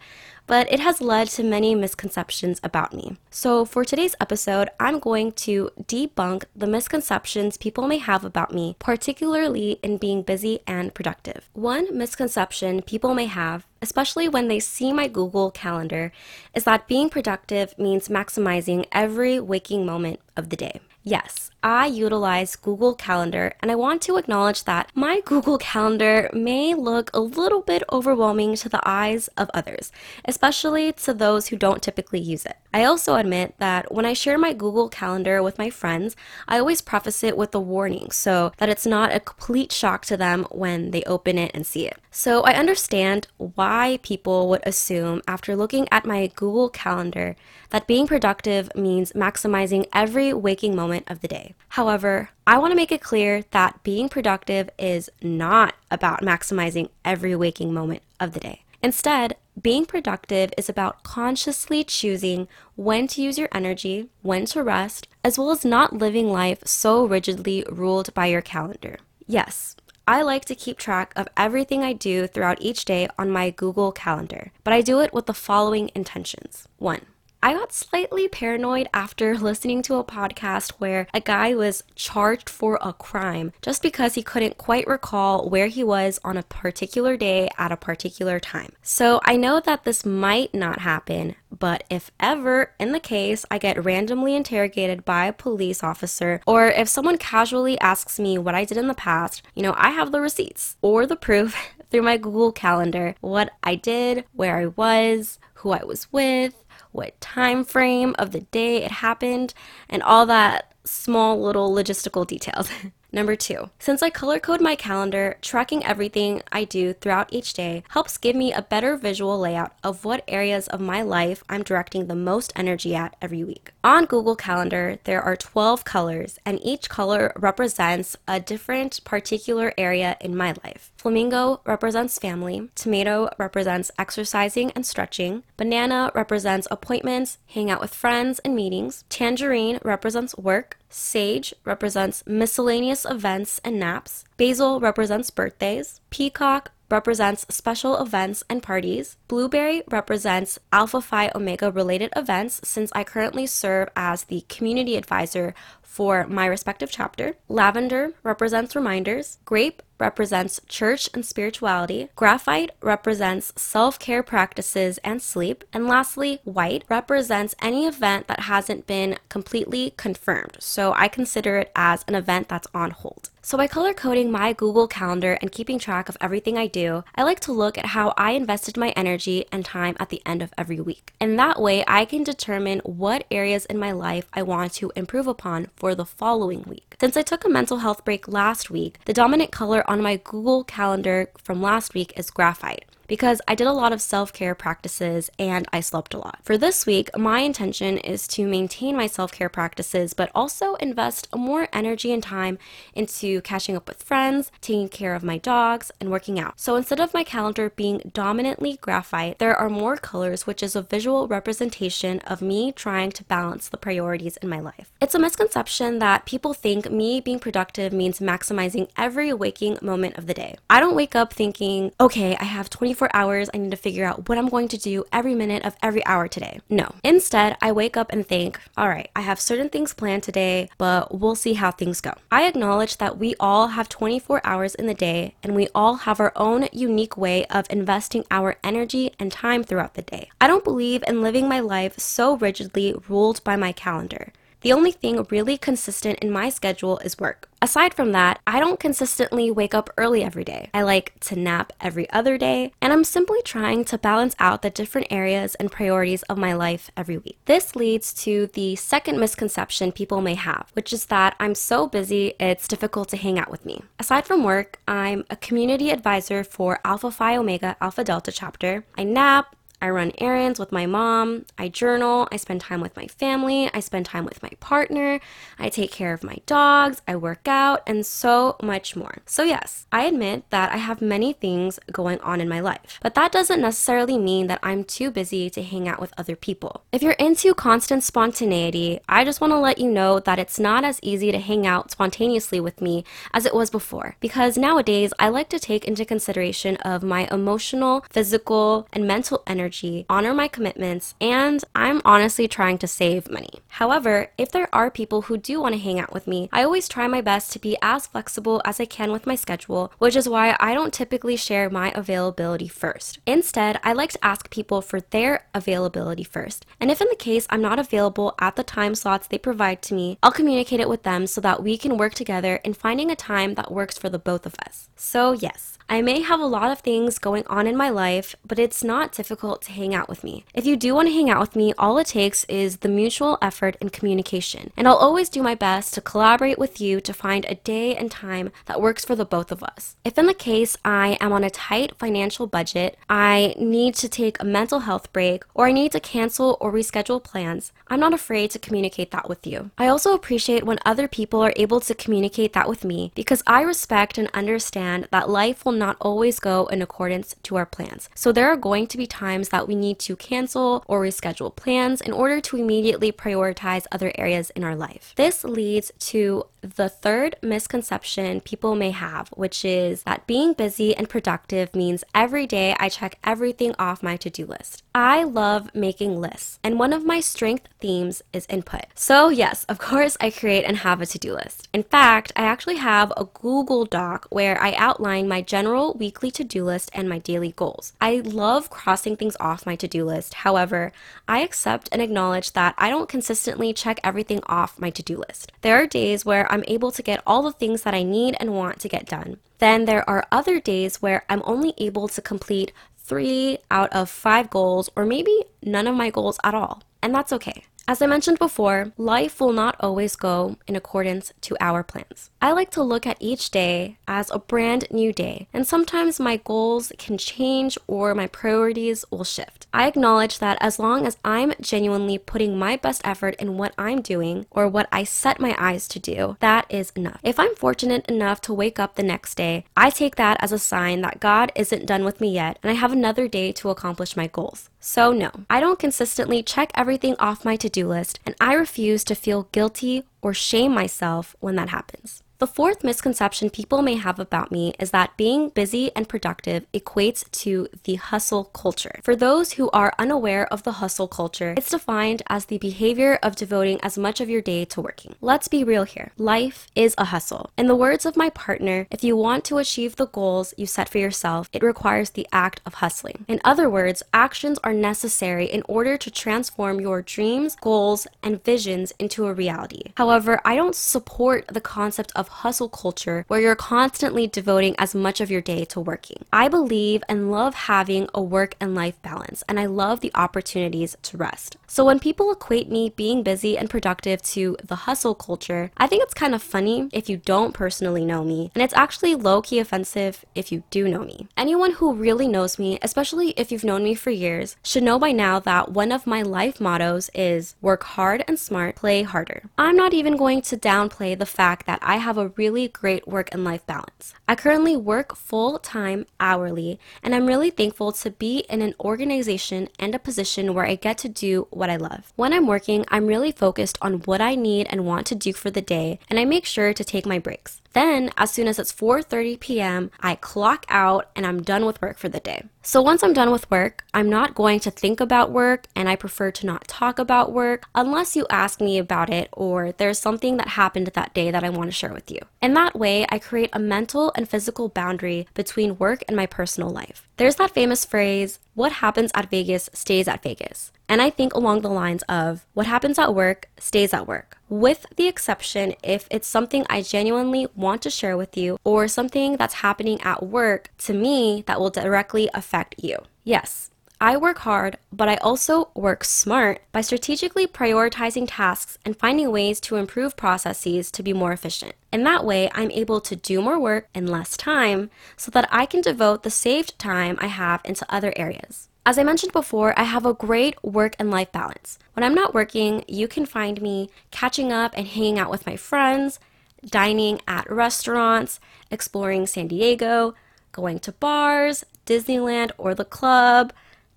but 0.46 0.72
it 0.72 0.80
has 0.80 1.00
led 1.00 1.28
to 1.28 1.42
many 1.42 1.74
misconceptions 1.74 2.60
about 2.62 2.92
me. 2.92 3.16
So, 3.30 3.64
for 3.64 3.84
today's 3.84 4.14
episode, 4.20 4.68
I'm 4.78 4.98
going 4.98 5.32
to 5.32 5.70
debunk 5.82 6.44
the 6.54 6.66
misconceptions 6.66 7.56
people 7.56 7.86
may 7.86 7.98
have 7.98 8.24
about 8.24 8.52
me, 8.52 8.76
particularly 8.78 9.78
in 9.82 9.98
being 9.98 10.22
busy 10.22 10.60
and 10.66 10.94
productive. 10.94 11.48
One 11.52 11.96
misconception 11.96 12.82
people 12.82 13.14
may 13.14 13.26
have 13.26 13.66
especially 13.82 14.28
when 14.28 14.48
they 14.48 14.60
see 14.60 14.92
my 14.92 15.08
Google 15.08 15.50
Calendar, 15.50 16.12
is 16.54 16.64
that 16.64 16.88
being 16.88 17.10
productive 17.10 17.78
means 17.78 18.08
maximizing 18.08 18.86
every 18.92 19.40
waking 19.40 19.84
moment 19.84 20.20
of 20.36 20.48
the 20.48 20.56
day. 20.56 20.80
Yes, 21.04 21.50
I 21.64 21.86
utilize 21.86 22.54
Google 22.54 22.94
Calendar, 22.94 23.54
and 23.60 23.72
I 23.72 23.74
want 23.74 24.02
to 24.02 24.18
acknowledge 24.18 24.64
that 24.64 24.88
my 24.94 25.20
Google 25.24 25.58
Calendar 25.58 26.30
may 26.32 26.74
look 26.74 27.10
a 27.12 27.18
little 27.18 27.60
bit 27.60 27.82
overwhelming 27.92 28.54
to 28.56 28.68
the 28.68 28.80
eyes 28.84 29.26
of 29.36 29.50
others, 29.52 29.90
especially 30.24 30.92
to 30.92 31.12
those 31.12 31.48
who 31.48 31.56
don't 31.56 31.82
typically 31.82 32.20
use 32.20 32.46
it. 32.46 32.56
I 32.72 32.84
also 32.84 33.16
admit 33.16 33.54
that 33.58 33.92
when 33.92 34.06
I 34.06 34.12
share 34.12 34.38
my 34.38 34.52
Google 34.52 34.88
Calendar 34.88 35.42
with 35.42 35.58
my 35.58 35.70
friends, 35.70 36.14
I 36.46 36.58
always 36.60 36.80
preface 36.80 37.24
it 37.24 37.36
with 37.36 37.52
a 37.52 37.60
warning 37.60 38.12
so 38.12 38.52
that 38.58 38.68
it's 38.68 38.86
not 38.86 39.12
a 39.12 39.20
complete 39.20 39.72
shock 39.72 40.06
to 40.06 40.16
them 40.16 40.46
when 40.52 40.92
they 40.92 41.02
open 41.02 41.36
it 41.36 41.50
and 41.52 41.66
see 41.66 41.86
it. 41.86 41.98
So 42.12 42.42
I 42.42 42.54
understand 42.54 43.26
why 43.38 43.71
people 44.02 44.48
would 44.48 44.62
assume 44.64 45.22
after 45.26 45.56
looking 45.56 45.88
at 45.90 46.04
my 46.04 46.26
Google 46.34 46.68
Calendar 46.68 47.36
that 47.70 47.86
being 47.86 48.06
productive 48.06 48.70
means 48.76 49.12
maximizing 49.12 49.86
every 49.92 50.32
waking 50.32 50.76
moment 50.76 51.04
of 51.10 51.20
the 51.20 51.28
day. 51.28 51.54
However, 51.68 52.30
I 52.46 52.58
want 52.58 52.72
to 52.72 52.76
make 52.76 52.92
it 52.92 53.00
clear 53.00 53.44
that 53.52 53.82
being 53.82 54.08
productive 54.08 54.68
is 54.78 55.10
not 55.22 55.74
about 55.90 56.20
maximizing 56.20 56.90
every 57.04 57.34
waking 57.34 57.72
moment 57.72 58.02
of 58.20 58.32
the 58.32 58.40
day. 58.40 58.62
Instead, 58.82 59.36
being 59.60 59.86
productive 59.86 60.52
is 60.58 60.68
about 60.68 61.02
consciously 61.02 61.84
choosing 61.84 62.48
when 62.74 63.06
to 63.06 63.22
use 63.22 63.38
your 63.38 63.48
energy, 63.52 64.08
when 64.22 64.44
to 64.46 64.62
rest, 64.62 65.08
as 65.22 65.38
well 65.38 65.50
as 65.50 65.64
not 65.64 65.92
living 65.92 66.30
life 66.30 66.62
so 66.66 67.06
rigidly 67.06 67.64
ruled 67.70 68.12
by 68.12 68.26
your 68.26 68.42
calendar. 68.42 68.98
Yes, 69.26 69.76
I 70.06 70.22
like 70.22 70.44
to 70.46 70.54
keep 70.54 70.78
track 70.78 71.12
of 71.14 71.28
everything 71.36 71.82
I 71.82 71.92
do 71.92 72.26
throughout 72.26 72.60
each 72.60 72.84
day 72.84 73.08
on 73.18 73.30
my 73.30 73.50
Google 73.50 73.92
Calendar, 73.92 74.52
but 74.64 74.72
I 74.72 74.80
do 74.80 75.00
it 75.00 75.14
with 75.14 75.26
the 75.26 75.34
following 75.34 75.90
intentions. 75.94 76.66
One, 76.78 77.02
I 77.44 77.54
got 77.54 77.72
slightly 77.72 78.28
paranoid 78.28 78.88
after 78.94 79.36
listening 79.38 79.82
to 79.82 79.96
a 79.96 80.04
podcast 80.04 80.72
where 80.78 81.08
a 81.12 81.20
guy 81.20 81.54
was 81.54 81.82
charged 81.96 82.48
for 82.48 82.78
a 82.80 82.92
crime 82.92 83.52
just 83.62 83.82
because 83.82 84.14
he 84.14 84.22
couldn't 84.22 84.58
quite 84.58 84.86
recall 84.86 85.48
where 85.48 85.66
he 85.66 85.82
was 85.82 86.20
on 86.22 86.36
a 86.36 86.44
particular 86.44 87.16
day 87.16 87.48
at 87.58 87.72
a 87.72 87.76
particular 87.76 88.38
time. 88.38 88.72
So 88.82 89.20
I 89.24 89.36
know 89.36 89.58
that 89.58 89.82
this 89.82 90.06
might 90.06 90.54
not 90.54 90.80
happen, 90.80 91.34
but 91.62 91.84
if 91.88 92.10
ever 92.18 92.74
in 92.80 92.90
the 92.90 92.98
case 92.98 93.46
I 93.48 93.58
get 93.58 93.84
randomly 93.84 94.34
interrogated 94.34 95.04
by 95.04 95.26
a 95.26 95.32
police 95.32 95.84
officer, 95.84 96.40
or 96.44 96.66
if 96.66 96.88
someone 96.88 97.18
casually 97.18 97.78
asks 97.78 98.18
me 98.18 98.36
what 98.36 98.56
I 98.56 98.64
did 98.64 98.78
in 98.78 98.88
the 98.88 98.94
past, 98.94 99.42
you 99.54 99.62
know, 99.62 99.72
I 99.76 99.90
have 99.90 100.10
the 100.10 100.20
receipts 100.20 100.76
or 100.82 101.06
the 101.06 101.14
proof 101.14 101.56
through 101.92 102.02
my 102.02 102.16
Google 102.16 102.50
Calendar 102.50 103.14
what 103.20 103.52
I 103.62 103.76
did, 103.76 104.24
where 104.32 104.56
I 104.56 104.66
was, 104.66 105.38
who 105.54 105.70
I 105.70 105.84
was 105.84 106.12
with, 106.12 106.64
what 106.90 107.20
time 107.20 107.62
frame 107.62 108.16
of 108.18 108.32
the 108.32 108.40
day 108.40 108.78
it 108.82 108.90
happened, 108.90 109.54
and 109.88 110.02
all 110.02 110.26
that 110.26 110.74
small 110.82 111.40
little 111.40 111.72
logistical 111.72 112.26
details. 112.26 112.68
Number 113.14 113.36
two, 113.36 113.68
since 113.78 114.02
I 114.02 114.08
color 114.08 114.38
code 114.38 114.62
my 114.62 114.74
calendar, 114.74 115.36
tracking 115.42 115.84
everything 115.84 116.40
I 116.50 116.64
do 116.64 116.94
throughout 116.94 117.30
each 117.30 117.52
day 117.52 117.82
helps 117.90 118.16
give 118.16 118.34
me 118.34 118.54
a 118.54 118.62
better 118.62 118.96
visual 118.96 119.38
layout 119.38 119.72
of 119.84 120.06
what 120.06 120.24
areas 120.26 120.66
of 120.68 120.80
my 120.80 121.02
life 121.02 121.44
I'm 121.46 121.62
directing 121.62 122.06
the 122.06 122.14
most 122.14 122.54
energy 122.56 122.94
at 122.94 123.14
every 123.20 123.44
week. 123.44 123.72
On 123.84 124.06
Google 124.06 124.34
Calendar, 124.34 124.98
there 125.04 125.20
are 125.20 125.36
12 125.36 125.84
colors, 125.84 126.38
and 126.46 126.58
each 126.62 126.88
color 126.88 127.34
represents 127.36 128.16
a 128.26 128.40
different 128.40 129.04
particular 129.04 129.74
area 129.76 130.16
in 130.18 130.34
my 130.34 130.54
life. 130.64 130.90
Flamingo 130.96 131.60
represents 131.66 132.18
family, 132.18 132.70
tomato 132.74 133.28
represents 133.38 133.90
exercising 133.98 134.70
and 134.70 134.86
stretching, 134.86 135.42
banana 135.58 136.10
represents 136.14 136.66
appointments, 136.70 137.36
hang 137.48 137.70
out 137.70 137.80
with 137.80 137.94
friends 137.94 138.38
and 138.38 138.56
meetings, 138.56 139.04
tangerine 139.10 139.78
represents 139.82 140.34
work, 140.38 140.78
Sage 140.92 141.54
represents 141.64 142.22
miscellaneous 142.26 143.04
events 143.08 143.60
and 143.64 143.80
naps. 143.80 144.24
Basil 144.36 144.78
represents 144.78 145.30
birthdays. 145.30 146.00
Peacock 146.10 146.70
represents 146.90 147.46
special 147.48 148.00
events 148.00 148.44
and 148.50 148.62
parties. 148.62 149.16
Blueberry 149.26 149.82
represents 149.90 150.58
Alpha 150.70 151.00
Phi 151.00 151.32
Omega 151.34 151.72
related 151.72 152.12
events 152.14 152.60
since 152.62 152.92
I 152.94 153.02
currently 153.02 153.46
serve 153.46 153.88
as 153.96 154.24
the 154.24 154.44
community 154.48 154.96
advisor 154.96 155.54
for 155.80 156.26
my 156.26 156.46
respective 156.46 156.90
chapter. 156.90 157.36
Lavender 157.48 158.12
represents 158.22 158.76
reminders. 158.76 159.38
Grape 159.46 159.82
represents 160.02 160.60
church 160.68 161.08
and 161.14 161.24
spirituality, 161.24 162.08
graphite 162.16 162.70
represents 162.82 163.52
self 163.56 163.98
care 163.98 164.22
practices 164.22 164.98
and 165.04 165.22
sleep, 165.22 165.64
and 165.72 165.86
lastly, 165.86 166.40
white 166.44 166.84
represents 166.90 167.54
any 167.62 167.86
event 167.86 168.26
that 168.26 168.40
hasn't 168.40 168.86
been 168.86 169.18
completely 169.28 169.94
confirmed. 169.96 170.56
So 170.58 170.92
I 170.92 171.06
consider 171.08 171.56
it 171.58 171.70
as 171.76 172.04
an 172.08 172.16
event 172.16 172.48
that's 172.48 172.66
on 172.74 172.90
hold. 172.90 173.30
So, 173.44 173.58
by 173.58 173.66
color 173.66 173.92
coding 173.92 174.30
my 174.30 174.52
Google 174.52 174.86
Calendar 174.86 175.36
and 175.40 175.50
keeping 175.50 175.80
track 175.80 176.08
of 176.08 176.16
everything 176.20 176.56
I 176.56 176.68
do, 176.68 177.02
I 177.16 177.24
like 177.24 177.40
to 177.40 177.52
look 177.52 177.76
at 177.76 177.86
how 177.86 178.14
I 178.16 178.32
invested 178.32 178.76
my 178.76 178.90
energy 178.90 179.46
and 179.50 179.64
time 179.64 179.96
at 179.98 180.10
the 180.10 180.22
end 180.24 180.42
of 180.42 180.54
every 180.56 180.78
week. 180.78 181.12
And 181.18 181.36
that 181.40 181.60
way, 181.60 181.82
I 181.88 182.04
can 182.04 182.22
determine 182.22 182.78
what 182.84 183.26
areas 183.32 183.66
in 183.66 183.78
my 183.78 183.90
life 183.90 184.28
I 184.32 184.42
want 184.42 184.74
to 184.74 184.92
improve 184.94 185.26
upon 185.26 185.70
for 185.74 185.96
the 185.96 186.04
following 186.04 186.62
week. 186.68 186.91
Since 187.02 187.16
I 187.16 187.22
took 187.22 187.44
a 187.44 187.48
mental 187.48 187.78
health 187.78 188.04
break 188.04 188.28
last 188.28 188.70
week, 188.70 189.00
the 189.06 189.12
dominant 189.12 189.50
color 189.50 189.82
on 189.90 190.00
my 190.00 190.18
Google 190.22 190.62
Calendar 190.62 191.32
from 191.42 191.60
last 191.60 191.94
week 191.94 192.12
is 192.16 192.30
graphite 192.30 192.84
because 193.06 193.40
I 193.46 193.54
did 193.54 193.66
a 193.66 193.72
lot 193.72 193.92
of 193.92 194.00
self 194.00 194.32
care 194.32 194.54
practices 194.54 195.30
and 195.38 195.66
I 195.72 195.80
slept 195.80 196.14
a 196.14 196.18
lot. 196.18 196.38
For 196.42 196.56
this 196.56 196.86
week, 196.86 197.10
my 197.16 197.40
intention 197.40 197.98
is 197.98 198.26
to 198.28 198.46
maintain 198.46 198.96
my 198.96 199.06
self 199.06 199.32
care 199.32 199.48
practices, 199.48 200.14
but 200.14 200.30
also 200.34 200.74
invest 200.76 201.28
more 201.34 201.68
energy 201.72 202.12
and 202.12 202.22
time 202.22 202.58
into 202.94 203.40
catching 203.42 203.76
up 203.76 203.88
with 203.88 204.02
friends, 204.02 204.50
taking 204.60 204.88
care 204.88 205.14
of 205.14 205.22
my 205.22 205.38
dogs, 205.38 205.90
and 206.00 206.10
working 206.10 206.38
out. 206.38 206.60
So 206.60 206.76
instead 206.76 207.00
of 207.00 207.14
my 207.14 207.24
calendar 207.24 207.70
being 207.70 208.10
dominantly 208.12 208.78
graphite, 208.80 209.38
there 209.38 209.56
are 209.56 209.68
more 209.68 209.96
colors, 209.96 210.46
which 210.46 210.62
is 210.62 210.76
a 210.76 210.82
visual 210.82 211.28
representation 211.28 212.20
of 212.20 212.40
me 212.40 212.72
trying 212.72 213.10
to 213.12 213.24
balance 213.24 213.68
the 213.68 213.76
priorities 213.76 214.36
in 214.38 214.48
my 214.48 214.60
life. 214.60 214.92
It's 215.00 215.14
a 215.14 215.18
misconception 215.18 215.98
that 215.98 216.26
people 216.26 216.54
think 216.54 216.90
me 216.90 217.20
being 217.20 217.38
productive 217.38 217.92
means 217.92 218.20
maximizing 218.20 218.88
every 218.96 219.32
waking 219.32 219.78
moment 219.82 220.16
of 220.16 220.26
the 220.26 220.34
day. 220.34 220.56
I 220.70 220.80
don't 220.80 220.94
wake 220.94 221.16
up 221.16 221.32
thinking, 221.32 221.92
okay, 222.00 222.36
I 222.36 222.44
have 222.44 222.70
24 222.70 222.91
24 222.92 223.16
hours, 223.16 223.48
I 223.54 223.56
need 223.56 223.70
to 223.70 223.76
figure 223.78 224.04
out 224.04 224.28
what 224.28 224.36
I'm 224.36 224.50
going 224.50 224.68
to 224.68 224.76
do 224.76 225.04
every 225.10 225.34
minute 225.34 225.64
of 225.64 225.74
every 225.82 226.04
hour 226.04 226.28
today. 226.28 226.60
No. 226.68 226.94
Instead, 227.02 227.56
I 227.62 227.72
wake 227.72 227.96
up 227.96 228.12
and 228.12 228.26
think, 228.26 228.60
all 228.76 228.86
right, 228.86 229.08
I 229.16 229.22
have 229.22 229.40
certain 229.40 229.70
things 229.70 229.94
planned 229.94 230.24
today, 230.24 230.68
but 230.76 231.18
we'll 231.18 231.34
see 231.34 231.54
how 231.54 231.70
things 231.70 232.02
go. 232.02 232.12
I 232.30 232.44
acknowledge 232.44 232.98
that 232.98 233.16
we 233.16 233.34
all 233.40 233.68
have 233.68 233.88
24 233.88 234.42
hours 234.44 234.74
in 234.74 234.84
the 234.84 234.92
day 234.92 235.36
and 235.42 235.54
we 235.54 235.68
all 235.74 236.04
have 236.04 236.20
our 236.20 236.34
own 236.36 236.68
unique 236.70 237.16
way 237.16 237.46
of 237.46 237.64
investing 237.70 238.26
our 238.30 238.56
energy 238.62 239.14
and 239.18 239.32
time 239.32 239.64
throughout 239.64 239.94
the 239.94 240.02
day. 240.02 240.28
I 240.38 240.46
don't 240.46 240.62
believe 240.62 241.02
in 241.08 241.22
living 241.22 241.48
my 241.48 241.60
life 241.60 241.98
so 241.98 242.36
rigidly 242.36 242.94
ruled 243.08 243.42
by 243.42 243.56
my 243.56 243.72
calendar. 243.72 244.34
The 244.62 244.72
only 244.72 244.92
thing 244.92 245.26
really 245.28 245.58
consistent 245.58 246.20
in 246.20 246.30
my 246.30 246.48
schedule 246.48 246.98
is 246.98 247.18
work. 247.18 247.48
Aside 247.60 247.94
from 247.94 248.12
that, 248.12 248.40
I 248.46 248.60
don't 248.60 248.78
consistently 248.78 249.50
wake 249.50 249.74
up 249.74 249.90
early 249.98 250.22
every 250.22 250.44
day. 250.44 250.70
I 250.72 250.82
like 250.82 251.18
to 251.20 251.36
nap 251.36 251.72
every 251.80 252.08
other 252.10 252.38
day, 252.38 252.72
and 252.80 252.92
I'm 252.92 253.02
simply 253.02 253.42
trying 253.42 253.84
to 253.86 253.98
balance 253.98 254.36
out 254.38 254.62
the 254.62 254.70
different 254.70 255.08
areas 255.10 255.56
and 255.56 255.70
priorities 255.70 256.22
of 256.24 256.38
my 256.38 256.52
life 256.54 256.92
every 256.96 257.18
week. 257.18 257.38
This 257.46 257.74
leads 257.74 258.14
to 258.24 258.46
the 258.48 258.76
second 258.76 259.18
misconception 259.18 259.90
people 259.90 260.20
may 260.20 260.34
have, 260.34 260.70
which 260.74 260.92
is 260.92 261.06
that 261.06 261.34
I'm 261.40 261.56
so 261.56 261.88
busy 261.88 262.34
it's 262.38 262.68
difficult 262.68 263.08
to 263.08 263.16
hang 263.16 263.40
out 263.40 263.50
with 263.50 263.66
me. 263.66 263.82
Aside 263.98 264.26
from 264.26 264.44
work, 264.44 264.78
I'm 264.86 265.24
a 265.28 265.36
community 265.36 265.90
advisor 265.90 266.44
for 266.44 266.78
Alpha 266.84 267.10
Phi 267.10 267.36
Omega 267.36 267.76
Alpha 267.80 268.04
Delta 268.04 268.30
chapter. 268.30 268.84
I 268.96 269.02
nap, 269.02 269.56
I 269.82 269.90
run 269.90 270.12
errands 270.18 270.60
with 270.60 270.70
my 270.70 270.86
mom. 270.86 271.44
I 271.58 271.68
journal. 271.68 272.28
I 272.30 272.36
spend 272.36 272.60
time 272.60 272.80
with 272.80 272.96
my 272.96 273.08
family. 273.08 273.68
I 273.74 273.80
spend 273.80 274.06
time 274.06 274.24
with 274.24 274.40
my 274.40 274.52
partner. 274.60 275.18
I 275.58 275.68
take 275.68 275.90
care 275.90 276.14
of 276.14 276.22
my 276.22 276.36
dogs. 276.46 277.02
I 277.08 277.16
work 277.16 277.48
out, 277.48 277.82
and 277.84 278.06
so 278.06 278.54
much 278.62 278.94
more. 278.94 279.18
So, 279.26 279.42
yes, 279.42 279.86
I 279.90 280.04
admit 280.04 280.48
that 280.50 280.70
I 280.70 280.76
have 280.76 281.02
many 281.02 281.32
things 281.32 281.80
going 281.90 282.20
on 282.20 282.40
in 282.40 282.48
my 282.48 282.60
life, 282.60 283.00
but 283.02 283.16
that 283.16 283.32
doesn't 283.32 283.60
necessarily 283.60 284.18
mean 284.18 284.46
that 284.46 284.60
I'm 284.62 284.84
too 284.84 285.10
busy 285.10 285.50
to 285.50 285.62
hang 285.64 285.88
out 285.88 286.00
with 286.00 286.14
other 286.16 286.36
people. 286.36 286.84
If 286.92 287.02
you're 287.02 287.12
into 287.12 287.52
constant 287.52 288.04
spontaneity, 288.04 289.00
I 289.08 289.24
just 289.24 289.40
want 289.40 289.52
to 289.52 289.58
let 289.58 289.78
you 289.78 289.90
know 289.90 290.20
that 290.20 290.38
it's 290.38 290.60
not 290.60 290.84
as 290.84 291.00
easy 291.02 291.32
to 291.32 291.40
hang 291.40 291.66
out 291.66 291.90
spontaneously 291.90 292.60
with 292.60 292.80
me 292.80 293.04
as 293.34 293.46
it 293.46 293.54
was 293.54 293.68
before, 293.68 294.14
because 294.20 294.56
nowadays 294.56 295.12
I 295.18 295.28
like 295.28 295.48
to 295.48 295.58
take 295.58 295.84
into 295.84 296.04
consideration 296.04 296.76
of 296.76 297.02
my 297.02 297.26
emotional, 297.32 298.04
physical, 298.10 298.86
and 298.92 299.08
mental 299.08 299.42
energy 299.48 299.71
energy, 299.72 300.04
honor 300.08 300.34
my 300.34 300.48
commitments, 300.48 301.14
and 301.18 301.64
I'm 301.74 302.02
honestly 302.04 302.46
trying 302.46 302.76
to 302.78 302.86
save 302.86 303.30
money. 303.30 303.60
However, 303.80 304.30
if 304.36 304.52
there 304.52 304.68
are 304.74 304.90
people 304.90 305.22
who 305.22 305.38
do 305.38 305.62
want 305.62 305.74
to 305.74 305.80
hang 305.80 305.98
out 305.98 306.12
with 306.12 306.26
me, 306.26 306.50
I 306.52 306.62
always 306.62 306.88
try 306.88 307.08
my 307.08 307.22
best 307.22 307.52
to 307.52 307.58
be 307.58 307.78
as 307.80 308.06
flexible 308.06 308.60
as 308.66 308.80
I 308.80 308.84
can 308.84 309.12
with 309.12 309.26
my 309.26 309.34
schedule, 309.34 309.90
which 309.98 310.14
is 310.14 310.28
why 310.28 310.56
I 310.60 310.74
don't 310.74 310.92
typically 310.92 311.36
share 311.36 311.70
my 311.70 311.90
availability 311.94 312.68
first. 312.68 313.18
Instead, 313.26 313.80
I 313.82 313.94
like 313.94 314.12
to 314.12 314.24
ask 314.24 314.50
people 314.50 314.82
for 314.82 315.00
their 315.00 315.46
availability 315.54 316.24
first. 316.24 316.66
And 316.78 316.90
if 316.90 317.00
in 317.00 317.08
the 317.08 317.16
case 317.16 317.46
I'm 317.48 317.62
not 317.62 317.78
available 317.78 318.34
at 318.40 318.56
the 318.56 318.64
time 318.64 318.94
slots 318.94 319.26
they 319.26 319.38
provide 319.38 319.80
to 319.82 319.94
me, 319.94 320.18
I'll 320.22 320.32
communicate 320.32 320.80
it 320.80 320.88
with 320.88 321.02
them 321.02 321.26
so 321.26 321.40
that 321.40 321.62
we 321.62 321.78
can 321.78 321.96
work 321.96 322.12
together 322.14 322.56
in 322.56 322.74
finding 322.74 323.10
a 323.10 323.16
time 323.16 323.54
that 323.54 323.72
works 323.72 323.96
for 323.96 324.10
the 324.10 324.18
both 324.18 324.44
of 324.44 324.54
us. 324.66 324.90
So, 324.96 325.32
yes, 325.32 325.78
I 325.88 326.02
may 326.02 326.20
have 326.22 326.40
a 326.40 326.46
lot 326.46 326.70
of 326.70 326.80
things 326.80 327.18
going 327.18 327.44
on 327.46 327.66
in 327.66 327.76
my 327.76 327.88
life, 327.88 328.34
but 328.46 328.58
it's 328.58 328.84
not 328.84 329.12
difficult 329.12 329.61
to 329.62 329.72
hang 329.72 329.94
out 329.94 330.08
with 330.08 330.24
me. 330.24 330.44
If 330.54 330.66
you 330.66 330.76
do 330.76 330.94
want 330.94 331.08
to 331.08 331.14
hang 331.14 331.30
out 331.30 331.40
with 331.40 331.56
me, 331.56 331.72
all 331.78 331.98
it 331.98 332.06
takes 332.06 332.44
is 332.44 332.78
the 332.78 332.88
mutual 332.88 333.38
effort 333.40 333.76
and 333.80 333.92
communication. 333.92 334.72
And 334.76 334.86
I'll 334.86 334.96
always 334.96 335.28
do 335.28 335.42
my 335.42 335.54
best 335.54 335.94
to 335.94 336.00
collaborate 336.00 336.58
with 336.58 336.80
you 336.80 337.00
to 337.00 337.12
find 337.12 337.44
a 337.44 337.54
day 337.56 337.94
and 337.94 338.10
time 338.10 338.50
that 338.66 338.80
works 338.80 339.04
for 339.04 339.16
the 339.16 339.24
both 339.24 339.52
of 339.52 339.62
us. 339.62 339.96
If 340.04 340.18
in 340.18 340.26
the 340.26 340.34
case 340.34 340.76
I 340.84 341.16
am 341.20 341.32
on 341.32 341.44
a 341.44 341.50
tight 341.50 341.96
financial 341.98 342.46
budget, 342.46 342.98
I 343.08 343.54
need 343.58 343.94
to 343.96 344.08
take 344.08 344.40
a 344.40 344.44
mental 344.44 344.80
health 344.80 345.12
break, 345.12 345.44
or 345.54 345.66
I 345.66 345.72
need 345.72 345.92
to 345.92 346.00
cancel 346.00 346.56
or 346.60 346.72
reschedule 346.72 347.22
plans, 347.22 347.72
I'm 347.88 348.00
not 348.00 348.14
afraid 348.14 348.50
to 348.52 348.58
communicate 348.58 349.10
that 349.10 349.28
with 349.28 349.46
you. 349.46 349.70
I 349.78 349.86
also 349.86 350.14
appreciate 350.14 350.64
when 350.64 350.78
other 350.84 351.08
people 351.08 351.40
are 351.40 351.52
able 351.56 351.80
to 351.80 351.94
communicate 351.94 352.52
that 352.52 352.68
with 352.68 352.84
me 352.84 353.12
because 353.14 353.42
I 353.46 353.62
respect 353.62 354.18
and 354.18 354.28
understand 354.34 355.08
that 355.10 355.28
life 355.30 355.64
will 355.64 355.72
not 355.72 355.96
always 356.00 356.40
go 356.40 356.66
in 356.66 356.82
accordance 356.82 357.34
to 357.42 357.56
our 357.56 357.66
plans. 357.66 358.08
So 358.14 358.32
there 358.32 358.48
are 358.48 358.56
going 358.56 358.86
to 358.88 358.96
be 358.96 359.06
times 359.06 359.50
that 359.52 359.68
we 359.68 359.76
need 359.76 360.00
to 360.00 360.16
cancel 360.16 360.82
or 360.88 361.02
reschedule 361.02 361.54
plans 361.54 362.00
in 362.00 362.12
order 362.12 362.40
to 362.40 362.56
immediately 362.56 363.12
prioritize 363.12 363.86
other 363.92 364.12
areas 364.18 364.50
in 364.50 364.64
our 364.64 364.74
life. 364.74 365.12
This 365.16 365.44
leads 365.44 365.92
to 366.10 366.46
the 366.62 366.88
third 366.88 367.36
misconception 367.42 368.40
people 368.40 368.74
may 368.74 368.90
have, 368.90 369.28
which 369.30 369.64
is 369.64 370.02
that 370.04 370.26
being 370.26 370.52
busy 370.52 370.96
and 370.96 371.08
productive 371.08 371.74
means 371.74 372.04
every 372.14 372.46
day 372.46 372.74
I 372.78 372.88
check 372.88 373.18
everything 373.24 373.74
off 373.78 374.02
my 374.02 374.16
to 374.18 374.30
do 374.30 374.46
list. 374.46 374.82
I 374.94 375.24
love 375.24 375.74
making 375.74 376.20
lists, 376.20 376.58
and 376.62 376.78
one 376.78 376.92
of 376.92 377.04
my 377.04 377.20
strength 377.20 377.68
themes 377.80 378.22
is 378.32 378.46
input. 378.48 378.86
So, 378.94 379.28
yes, 379.28 379.64
of 379.64 379.78
course, 379.78 380.16
I 380.20 380.30
create 380.30 380.64
and 380.64 380.78
have 380.78 381.00
a 381.00 381.06
to 381.06 381.18
do 381.18 381.34
list. 381.34 381.68
In 381.72 381.82
fact, 381.82 382.32
I 382.36 382.42
actually 382.42 382.76
have 382.76 383.12
a 383.16 383.24
Google 383.24 383.84
Doc 383.84 384.26
where 384.30 384.60
I 384.60 384.72
outline 384.74 385.28
my 385.28 385.42
general 385.42 385.94
weekly 385.94 386.30
to 386.32 386.44
do 386.44 386.64
list 386.64 386.90
and 386.94 387.08
my 387.08 387.18
daily 387.18 387.52
goals. 387.52 387.92
I 388.00 388.16
love 388.24 388.70
crossing 388.70 389.16
things 389.16 389.31
off 389.40 389.66
my 389.66 389.76
to 389.76 389.88
do 389.88 390.04
list. 390.04 390.34
However, 390.34 390.92
I 391.26 391.40
accept 391.40 391.88
and 391.92 392.00
acknowledge 392.00 392.52
that 392.52 392.74
I 392.78 392.90
don't 392.90 393.08
consistently 393.08 393.72
check 393.72 394.00
everything 394.02 394.40
off 394.46 394.78
my 394.78 394.90
to 394.90 395.02
do 395.02 395.18
list. 395.18 395.52
There 395.62 395.76
are 395.82 395.86
days 395.86 396.24
where 396.24 396.50
I'm 396.50 396.64
able 396.68 396.90
to 396.92 397.02
get 397.02 397.22
all 397.26 397.42
the 397.42 397.52
things 397.52 397.82
that 397.82 397.94
I 397.94 398.02
need 398.02 398.36
and 398.40 398.54
want 398.54 398.80
to 398.80 398.88
get 398.88 399.06
done. 399.06 399.38
Then 399.58 399.84
there 399.84 400.08
are 400.08 400.26
other 400.32 400.60
days 400.60 401.00
where 401.00 401.24
I'm 401.28 401.42
only 401.44 401.74
able 401.78 402.08
to 402.08 402.22
complete 402.22 402.72
three 402.98 403.58
out 403.70 403.92
of 403.92 404.08
five 404.08 404.50
goals, 404.50 404.90
or 404.96 405.04
maybe 405.04 405.44
none 405.62 405.86
of 405.86 405.94
my 405.94 406.10
goals 406.10 406.38
at 406.44 406.54
all. 406.54 406.82
And 407.02 407.14
that's 407.14 407.32
okay. 407.32 407.64
As 407.92 408.00
I 408.00 408.06
mentioned 408.06 408.38
before, 408.38 408.92
life 408.96 409.38
will 409.38 409.52
not 409.52 409.76
always 409.78 410.16
go 410.16 410.56
in 410.66 410.74
accordance 410.74 411.34
to 411.42 411.58
our 411.60 411.82
plans. 411.82 412.30
I 412.40 412.52
like 412.52 412.70
to 412.70 412.82
look 412.82 413.06
at 413.06 413.18
each 413.20 413.50
day 413.50 413.98
as 414.08 414.30
a 414.30 414.38
brand 414.38 414.86
new 414.90 415.12
day, 415.12 415.46
and 415.52 415.66
sometimes 415.66 416.18
my 416.18 416.38
goals 416.38 416.90
can 416.96 417.18
change 417.18 417.76
or 417.86 418.14
my 418.14 418.28
priorities 418.28 419.04
will 419.10 419.24
shift. 419.24 419.66
I 419.74 419.88
acknowledge 419.88 420.38
that 420.38 420.56
as 420.62 420.78
long 420.78 421.06
as 421.06 421.18
I'm 421.22 421.52
genuinely 421.60 422.16
putting 422.16 422.58
my 422.58 422.78
best 422.78 423.02
effort 423.04 423.34
in 423.34 423.58
what 423.58 423.74
I'm 423.76 424.00
doing 424.00 424.46
or 424.50 424.68
what 424.68 424.88
I 424.90 425.04
set 425.04 425.38
my 425.38 425.54
eyes 425.58 425.86
to 425.88 425.98
do, 425.98 426.38
that 426.40 426.64
is 426.70 426.92
enough. 426.96 427.20
If 427.22 427.38
I'm 427.38 427.54
fortunate 427.56 428.06
enough 428.08 428.40
to 428.42 428.54
wake 428.54 428.78
up 428.78 428.94
the 428.94 429.02
next 429.02 429.34
day, 429.34 429.66
I 429.76 429.90
take 429.90 430.16
that 430.16 430.42
as 430.42 430.50
a 430.50 430.58
sign 430.58 431.02
that 431.02 431.20
God 431.20 431.52
isn't 431.54 431.84
done 431.84 432.06
with 432.06 432.22
me 432.22 432.32
yet 432.32 432.58
and 432.62 432.70
I 432.70 432.74
have 432.74 432.92
another 432.92 433.28
day 433.28 433.52
to 433.52 433.68
accomplish 433.68 434.16
my 434.16 434.28
goals. 434.28 434.70
So, 434.84 435.12
no, 435.12 435.30
I 435.48 435.60
don't 435.60 435.78
consistently 435.78 436.42
check 436.42 436.72
everything 436.74 437.14
off 437.20 437.44
my 437.44 437.54
to 437.54 437.68
do 437.68 437.86
list, 437.86 438.18
and 438.26 438.34
I 438.40 438.54
refuse 438.54 439.04
to 439.04 439.14
feel 439.14 439.48
guilty 439.52 440.02
or 440.20 440.34
shame 440.34 440.74
myself 440.74 441.36
when 441.38 441.54
that 441.54 441.68
happens. 441.68 442.24
The 442.42 442.48
fourth 442.48 442.82
misconception 442.82 443.50
people 443.50 443.82
may 443.82 443.94
have 443.94 444.18
about 444.18 444.50
me 444.50 444.74
is 444.80 444.90
that 444.90 445.16
being 445.16 445.50
busy 445.50 445.92
and 445.94 446.08
productive 446.08 446.66
equates 446.72 447.22
to 447.42 447.68
the 447.84 447.94
hustle 447.94 448.46
culture. 448.46 448.98
For 449.04 449.14
those 449.14 449.52
who 449.52 449.70
are 449.70 449.94
unaware 449.96 450.52
of 450.52 450.64
the 450.64 450.72
hustle 450.72 451.06
culture, 451.06 451.54
it's 451.56 451.70
defined 451.70 452.22
as 452.28 452.46
the 452.46 452.58
behavior 452.58 453.20
of 453.22 453.36
devoting 453.36 453.80
as 453.80 453.96
much 453.96 454.20
of 454.20 454.28
your 454.28 454.40
day 454.40 454.64
to 454.64 454.80
working. 454.80 455.14
Let's 455.20 455.46
be 455.46 455.62
real 455.62 455.84
here. 455.84 456.10
Life 456.18 456.66
is 456.74 456.96
a 456.98 457.04
hustle. 457.04 457.50
In 457.56 457.68
the 457.68 457.76
words 457.76 458.04
of 458.04 458.16
my 458.16 458.28
partner, 458.30 458.88
if 458.90 459.04
you 459.04 459.16
want 459.16 459.44
to 459.44 459.58
achieve 459.58 459.94
the 459.94 460.08
goals 460.08 460.52
you 460.56 460.66
set 460.66 460.88
for 460.88 460.98
yourself, 460.98 461.48
it 461.52 461.62
requires 461.62 462.10
the 462.10 462.26
act 462.32 462.60
of 462.66 462.74
hustling. 462.74 463.24
In 463.28 463.40
other 463.44 463.70
words, 463.70 464.02
actions 464.12 464.58
are 464.64 464.74
necessary 464.74 465.44
in 465.46 465.62
order 465.68 465.96
to 465.96 466.10
transform 466.10 466.80
your 466.80 467.02
dreams, 467.02 467.54
goals, 467.60 468.08
and 468.20 468.42
visions 468.42 468.92
into 468.98 469.26
a 469.26 469.32
reality. 469.32 469.92
However, 469.96 470.40
I 470.44 470.56
don't 470.56 470.74
support 470.74 471.46
the 471.46 471.60
concept 471.60 472.10
of 472.16 472.31
hustle 472.32 472.68
culture 472.68 473.24
where 473.28 473.40
you're 473.40 473.54
constantly 473.54 474.26
devoting 474.26 474.74
as 474.78 474.94
much 474.94 475.20
of 475.20 475.30
your 475.30 475.40
day 475.40 475.64
to 475.66 475.80
working. 475.80 476.24
I 476.32 476.48
believe 476.48 477.02
and 477.08 477.30
love 477.30 477.54
having 477.54 478.08
a 478.14 478.22
work 478.22 478.54
and 478.60 478.74
life 478.74 479.00
balance, 479.02 479.44
and 479.48 479.60
I 479.60 479.66
love 479.66 480.00
the 480.00 480.10
opportunities 480.14 480.96
to 481.02 481.16
rest. 481.16 481.56
So 481.66 481.84
when 481.84 482.00
people 482.00 482.30
equate 482.30 482.70
me 482.70 482.90
being 482.90 483.22
busy 483.22 483.56
and 483.56 483.70
productive 483.70 484.20
to 484.22 484.56
the 484.62 484.76
hustle 484.86 485.14
culture, 485.14 485.70
I 485.76 485.86
think 485.86 486.02
it's 486.02 486.14
kind 486.14 486.34
of 486.34 486.42
funny 486.42 486.88
if 486.92 487.08
you 487.08 487.16
don't 487.16 487.54
personally 487.54 488.04
know 488.04 488.24
me, 488.24 488.50
and 488.54 488.62
it's 488.62 488.74
actually 488.74 489.14
low 489.14 489.40
key 489.42 489.58
offensive 489.58 490.24
if 490.34 490.50
you 490.50 490.62
do 490.70 490.88
know 490.88 491.04
me. 491.04 491.28
Anyone 491.36 491.72
who 491.72 491.94
really 491.94 492.28
knows 492.28 492.58
me, 492.58 492.78
especially 492.82 493.30
if 493.30 493.50
you've 493.50 493.64
known 493.64 493.84
me 493.84 493.94
for 493.94 494.10
years, 494.10 494.56
should 494.62 494.82
know 494.82 494.98
by 494.98 495.12
now 495.12 495.38
that 495.40 495.70
one 495.70 495.92
of 495.92 496.06
my 496.06 496.22
life 496.22 496.60
mottos 496.60 497.10
is 497.14 497.54
work 497.60 497.84
hard 497.84 498.24
and 498.26 498.38
smart, 498.38 498.76
play 498.76 499.02
harder. 499.02 499.42
I'm 499.56 499.76
not 499.76 499.94
even 499.94 500.16
going 500.16 500.42
to 500.42 500.56
downplay 500.56 501.18
the 501.18 501.26
fact 501.26 501.66
that 501.66 501.78
I 501.82 501.96
have 501.96 502.18
a 502.18 502.21
really 502.28 502.68
great 502.68 503.06
work 503.06 503.28
and 503.32 503.44
life 503.44 503.66
balance. 503.66 504.14
I 504.28 504.34
currently 504.34 504.76
work 504.76 505.16
full 505.16 505.58
time 505.58 506.06
hourly, 506.20 506.78
and 507.02 507.14
I'm 507.14 507.26
really 507.26 507.50
thankful 507.50 507.92
to 507.92 508.10
be 508.10 508.44
in 508.48 508.62
an 508.62 508.74
organization 508.80 509.68
and 509.78 509.94
a 509.94 509.98
position 509.98 510.54
where 510.54 510.66
I 510.66 510.74
get 510.74 510.98
to 510.98 511.08
do 511.08 511.46
what 511.50 511.70
I 511.70 511.76
love. 511.76 512.12
When 512.16 512.32
I'm 512.32 512.46
working, 512.46 512.84
I'm 512.88 513.06
really 513.06 513.32
focused 513.32 513.78
on 513.80 514.00
what 514.00 514.20
I 514.20 514.34
need 514.34 514.66
and 514.70 514.86
want 514.86 515.06
to 515.08 515.14
do 515.14 515.32
for 515.32 515.50
the 515.50 515.62
day, 515.62 515.98
and 516.08 516.18
I 516.18 516.24
make 516.24 516.46
sure 516.46 516.72
to 516.72 516.84
take 516.84 517.06
my 517.06 517.18
breaks. 517.18 517.62
Then, 517.72 518.10
as 518.16 518.30
soon 518.30 518.48
as 518.48 518.58
it's 518.58 518.72
4:30 518.72 519.40
p.m., 519.40 519.90
I 520.00 520.14
clock 520.14 520.66
out 520.68 521.10
and 521.16 521.26
I'm 521.26 521.42
done 521.42 521.64
with 521.64 521.80
work 521.80 521.98
for 521.98 522.08
the 522.08 522.20
day. 522.20 522.44
So 522.62 522.80
once 522.80 523.02
I'm 523.02 523.12
done 523.12 523.32
with 523.32 523.50
work, 523.50 523.84
I'm 523.92 524.08
not 524.08 524.36
going 524.36 524.60
to 524.60 524.70
think 524.70 525.00
about 525.00 525.32
work 525.32 525.66
and 525.74 525.88
I 525.88 525.96
prefer 525.96 526.30
to 526.30 526.46
not 526.46 526.68
talk 526.68 527.00
about 527.00 527.32
work 527.32 527.64
unless 527.74 528.14
you 528.14 528.24
ask 528.30 528.60
me 528.60 528.78
about 528.78 529.10
it 529.10 529.30
or 529.32 529.72
there's 529.72 529.98
something 529.98 530.36
that 530.36 530.48
happened 530.48 530.86
that 530.86 531.12
day 531.12 531.32
that 531.32 531.42
I 531.42 531.50
want 531.50 531.68
to 531.68 531.72
share 531.72 531.92
with 531.92 532.10
you. 532.12 532.20
In 532.40 532.54
that 532.54 532.78
way, 532.78 533.06
I 533.08 533.18
create 533.18 533.50
a 533.52 533.58
mental 533.58 534.12
and 534.14 534.28
physical 534.28 534.68
boundary 534.68 535.26
between 535.34 535.78
work 535.78 536.02
and 536.06 536.16
my 536.16 536.26
personal 536.26 536.70
life. 536.70 537.08
There's 537.16 537.36
that 537.36 537.54
famous 537.54 537.84
phrase, 537.84 538.38
what 538.54 538.72
happens 538.72 539.10
at 539.14 539.30
Vegas 539.30 539.70
stays 539.72 540.06
at 540.06 540.22
Vegas. 540.22 540.72
And 540.88 541.00
I 541.00 541.10
think 541.10 541.32
along 541.32 541.62
the 541.62 541.70
lines 541.70 542.02
of 542.02 542.46
what 542.52 542.66
happens 542.66 542.98
at 542.98 543.14
work 543.14 543.48
stays 543.58 543.94
at 543.94 544.06
work, 544.06 544.36
with 544.48 544.84
the 544.96 545.08
exception 545.08 545.74
if 545.82 546.06
it's 546.10 546.28
something 546.28 546.66
I 546.68 546.82
genuinely 546.82 547.46
want 547.56 547.82
to 547.82 547.90
share 547.90 548.16
with 548.16 548.36
you 548.36 548.58
or 548.62 548.88
something 548.88 549.36
that's 549.36 549.54
happening 549.54 550.00
at 550.02 550.22
work 550.22 550.70
to 550.78 550.92
me 550.92 551.44
that 551.46 551.58
will 551.58 551.70
directly 551.70 552.28
affect 552.34 552.74
you. 552.78 552.98
Yes, 553.24 553.70
I 554.02 554.16
work 554.16 554.38
hard, 554.38 554.78
but 554.92 555.08
I 555.08 555.14
also 555.18 555.70
work 555.76 556.02
smart 556.02 556.60
by 556.72 556.80
strategically 556.80 557.46
prioritizing 557.46 558.26
tasks 558.26 558.76
and 558.84 558.98
finding 558.98 559.30
ways 559.30 559.60
to 559.60 559.76
improve 559.76 560.16
processes 560.16 560.90
to 560.90 561.04
be 561.04 561.12
more 561.12 561.30
efficient. 561.30 561.74
In 561.92 562.02
that 562.02 562.24
way, 562.24 562.50
I'm 562.52 562.72
able 562.72 563.00
to 563.00 563.14
do 563.14 563.40
more 563.40 563.60
work 563.60 563.86
in 563.94 564.08
less 564.08 564.36
time 564.36 564.90
so 565.16 565.30
that 565.30 565.48
I 565.52 565.66
can 565.66 565.82
devote 565.82 566.24
the 566.24 566.30
saved 566.30 566.76
time 566.80 567.16
I 567.20 567.28
have 567.28 567.60
into 567.64 567.86
other 567.88 568.12
areas. 568.16 568.68
As 568.84 568.98
I 568.98 569.04
mentioned 569.04 569.32
before, 569.32 569.72
I 569.78 569.84
have 569.84 570.04
a 570.04 570.14
great 570.14 570.56
work 570.64 570.96
and 570.98 571.08
life 571.08 571.30
balance. 571.30 571.78
When 571.92 572.02
I'm 572.02 572.16
not 572.16 572.34
working, 572.34 572.84
you 572.88 573.06
can 573.06 573.24
find 573.24 573.62
me 573.62 573.88
catching 574.10 574.52
up 574.52 574.72
and 574.76 574.88
hanging 574.88 575.20
out 575.20 575.30
with 575.30 575.46
my 575.46 575.54
friends, 575.54 576.18
dining 576.66 577.20
at 577.28 577.48
restaurants, 577.48 578.40
exploring 578.68 579.28
San 579.28 579.46
Diego, 579.46 580.16
going 580.50 580.80
to 580.80 580.90
bars, 580.90 581.64
Disneyland 581.86 582.50
or 582.58 582.74
the 582.74 582.84
club, 582.84 583.52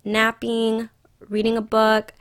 napping, 0.06 0.88
reading 1.28 1.56
a 1.56 1.62
book, 1.62 2.14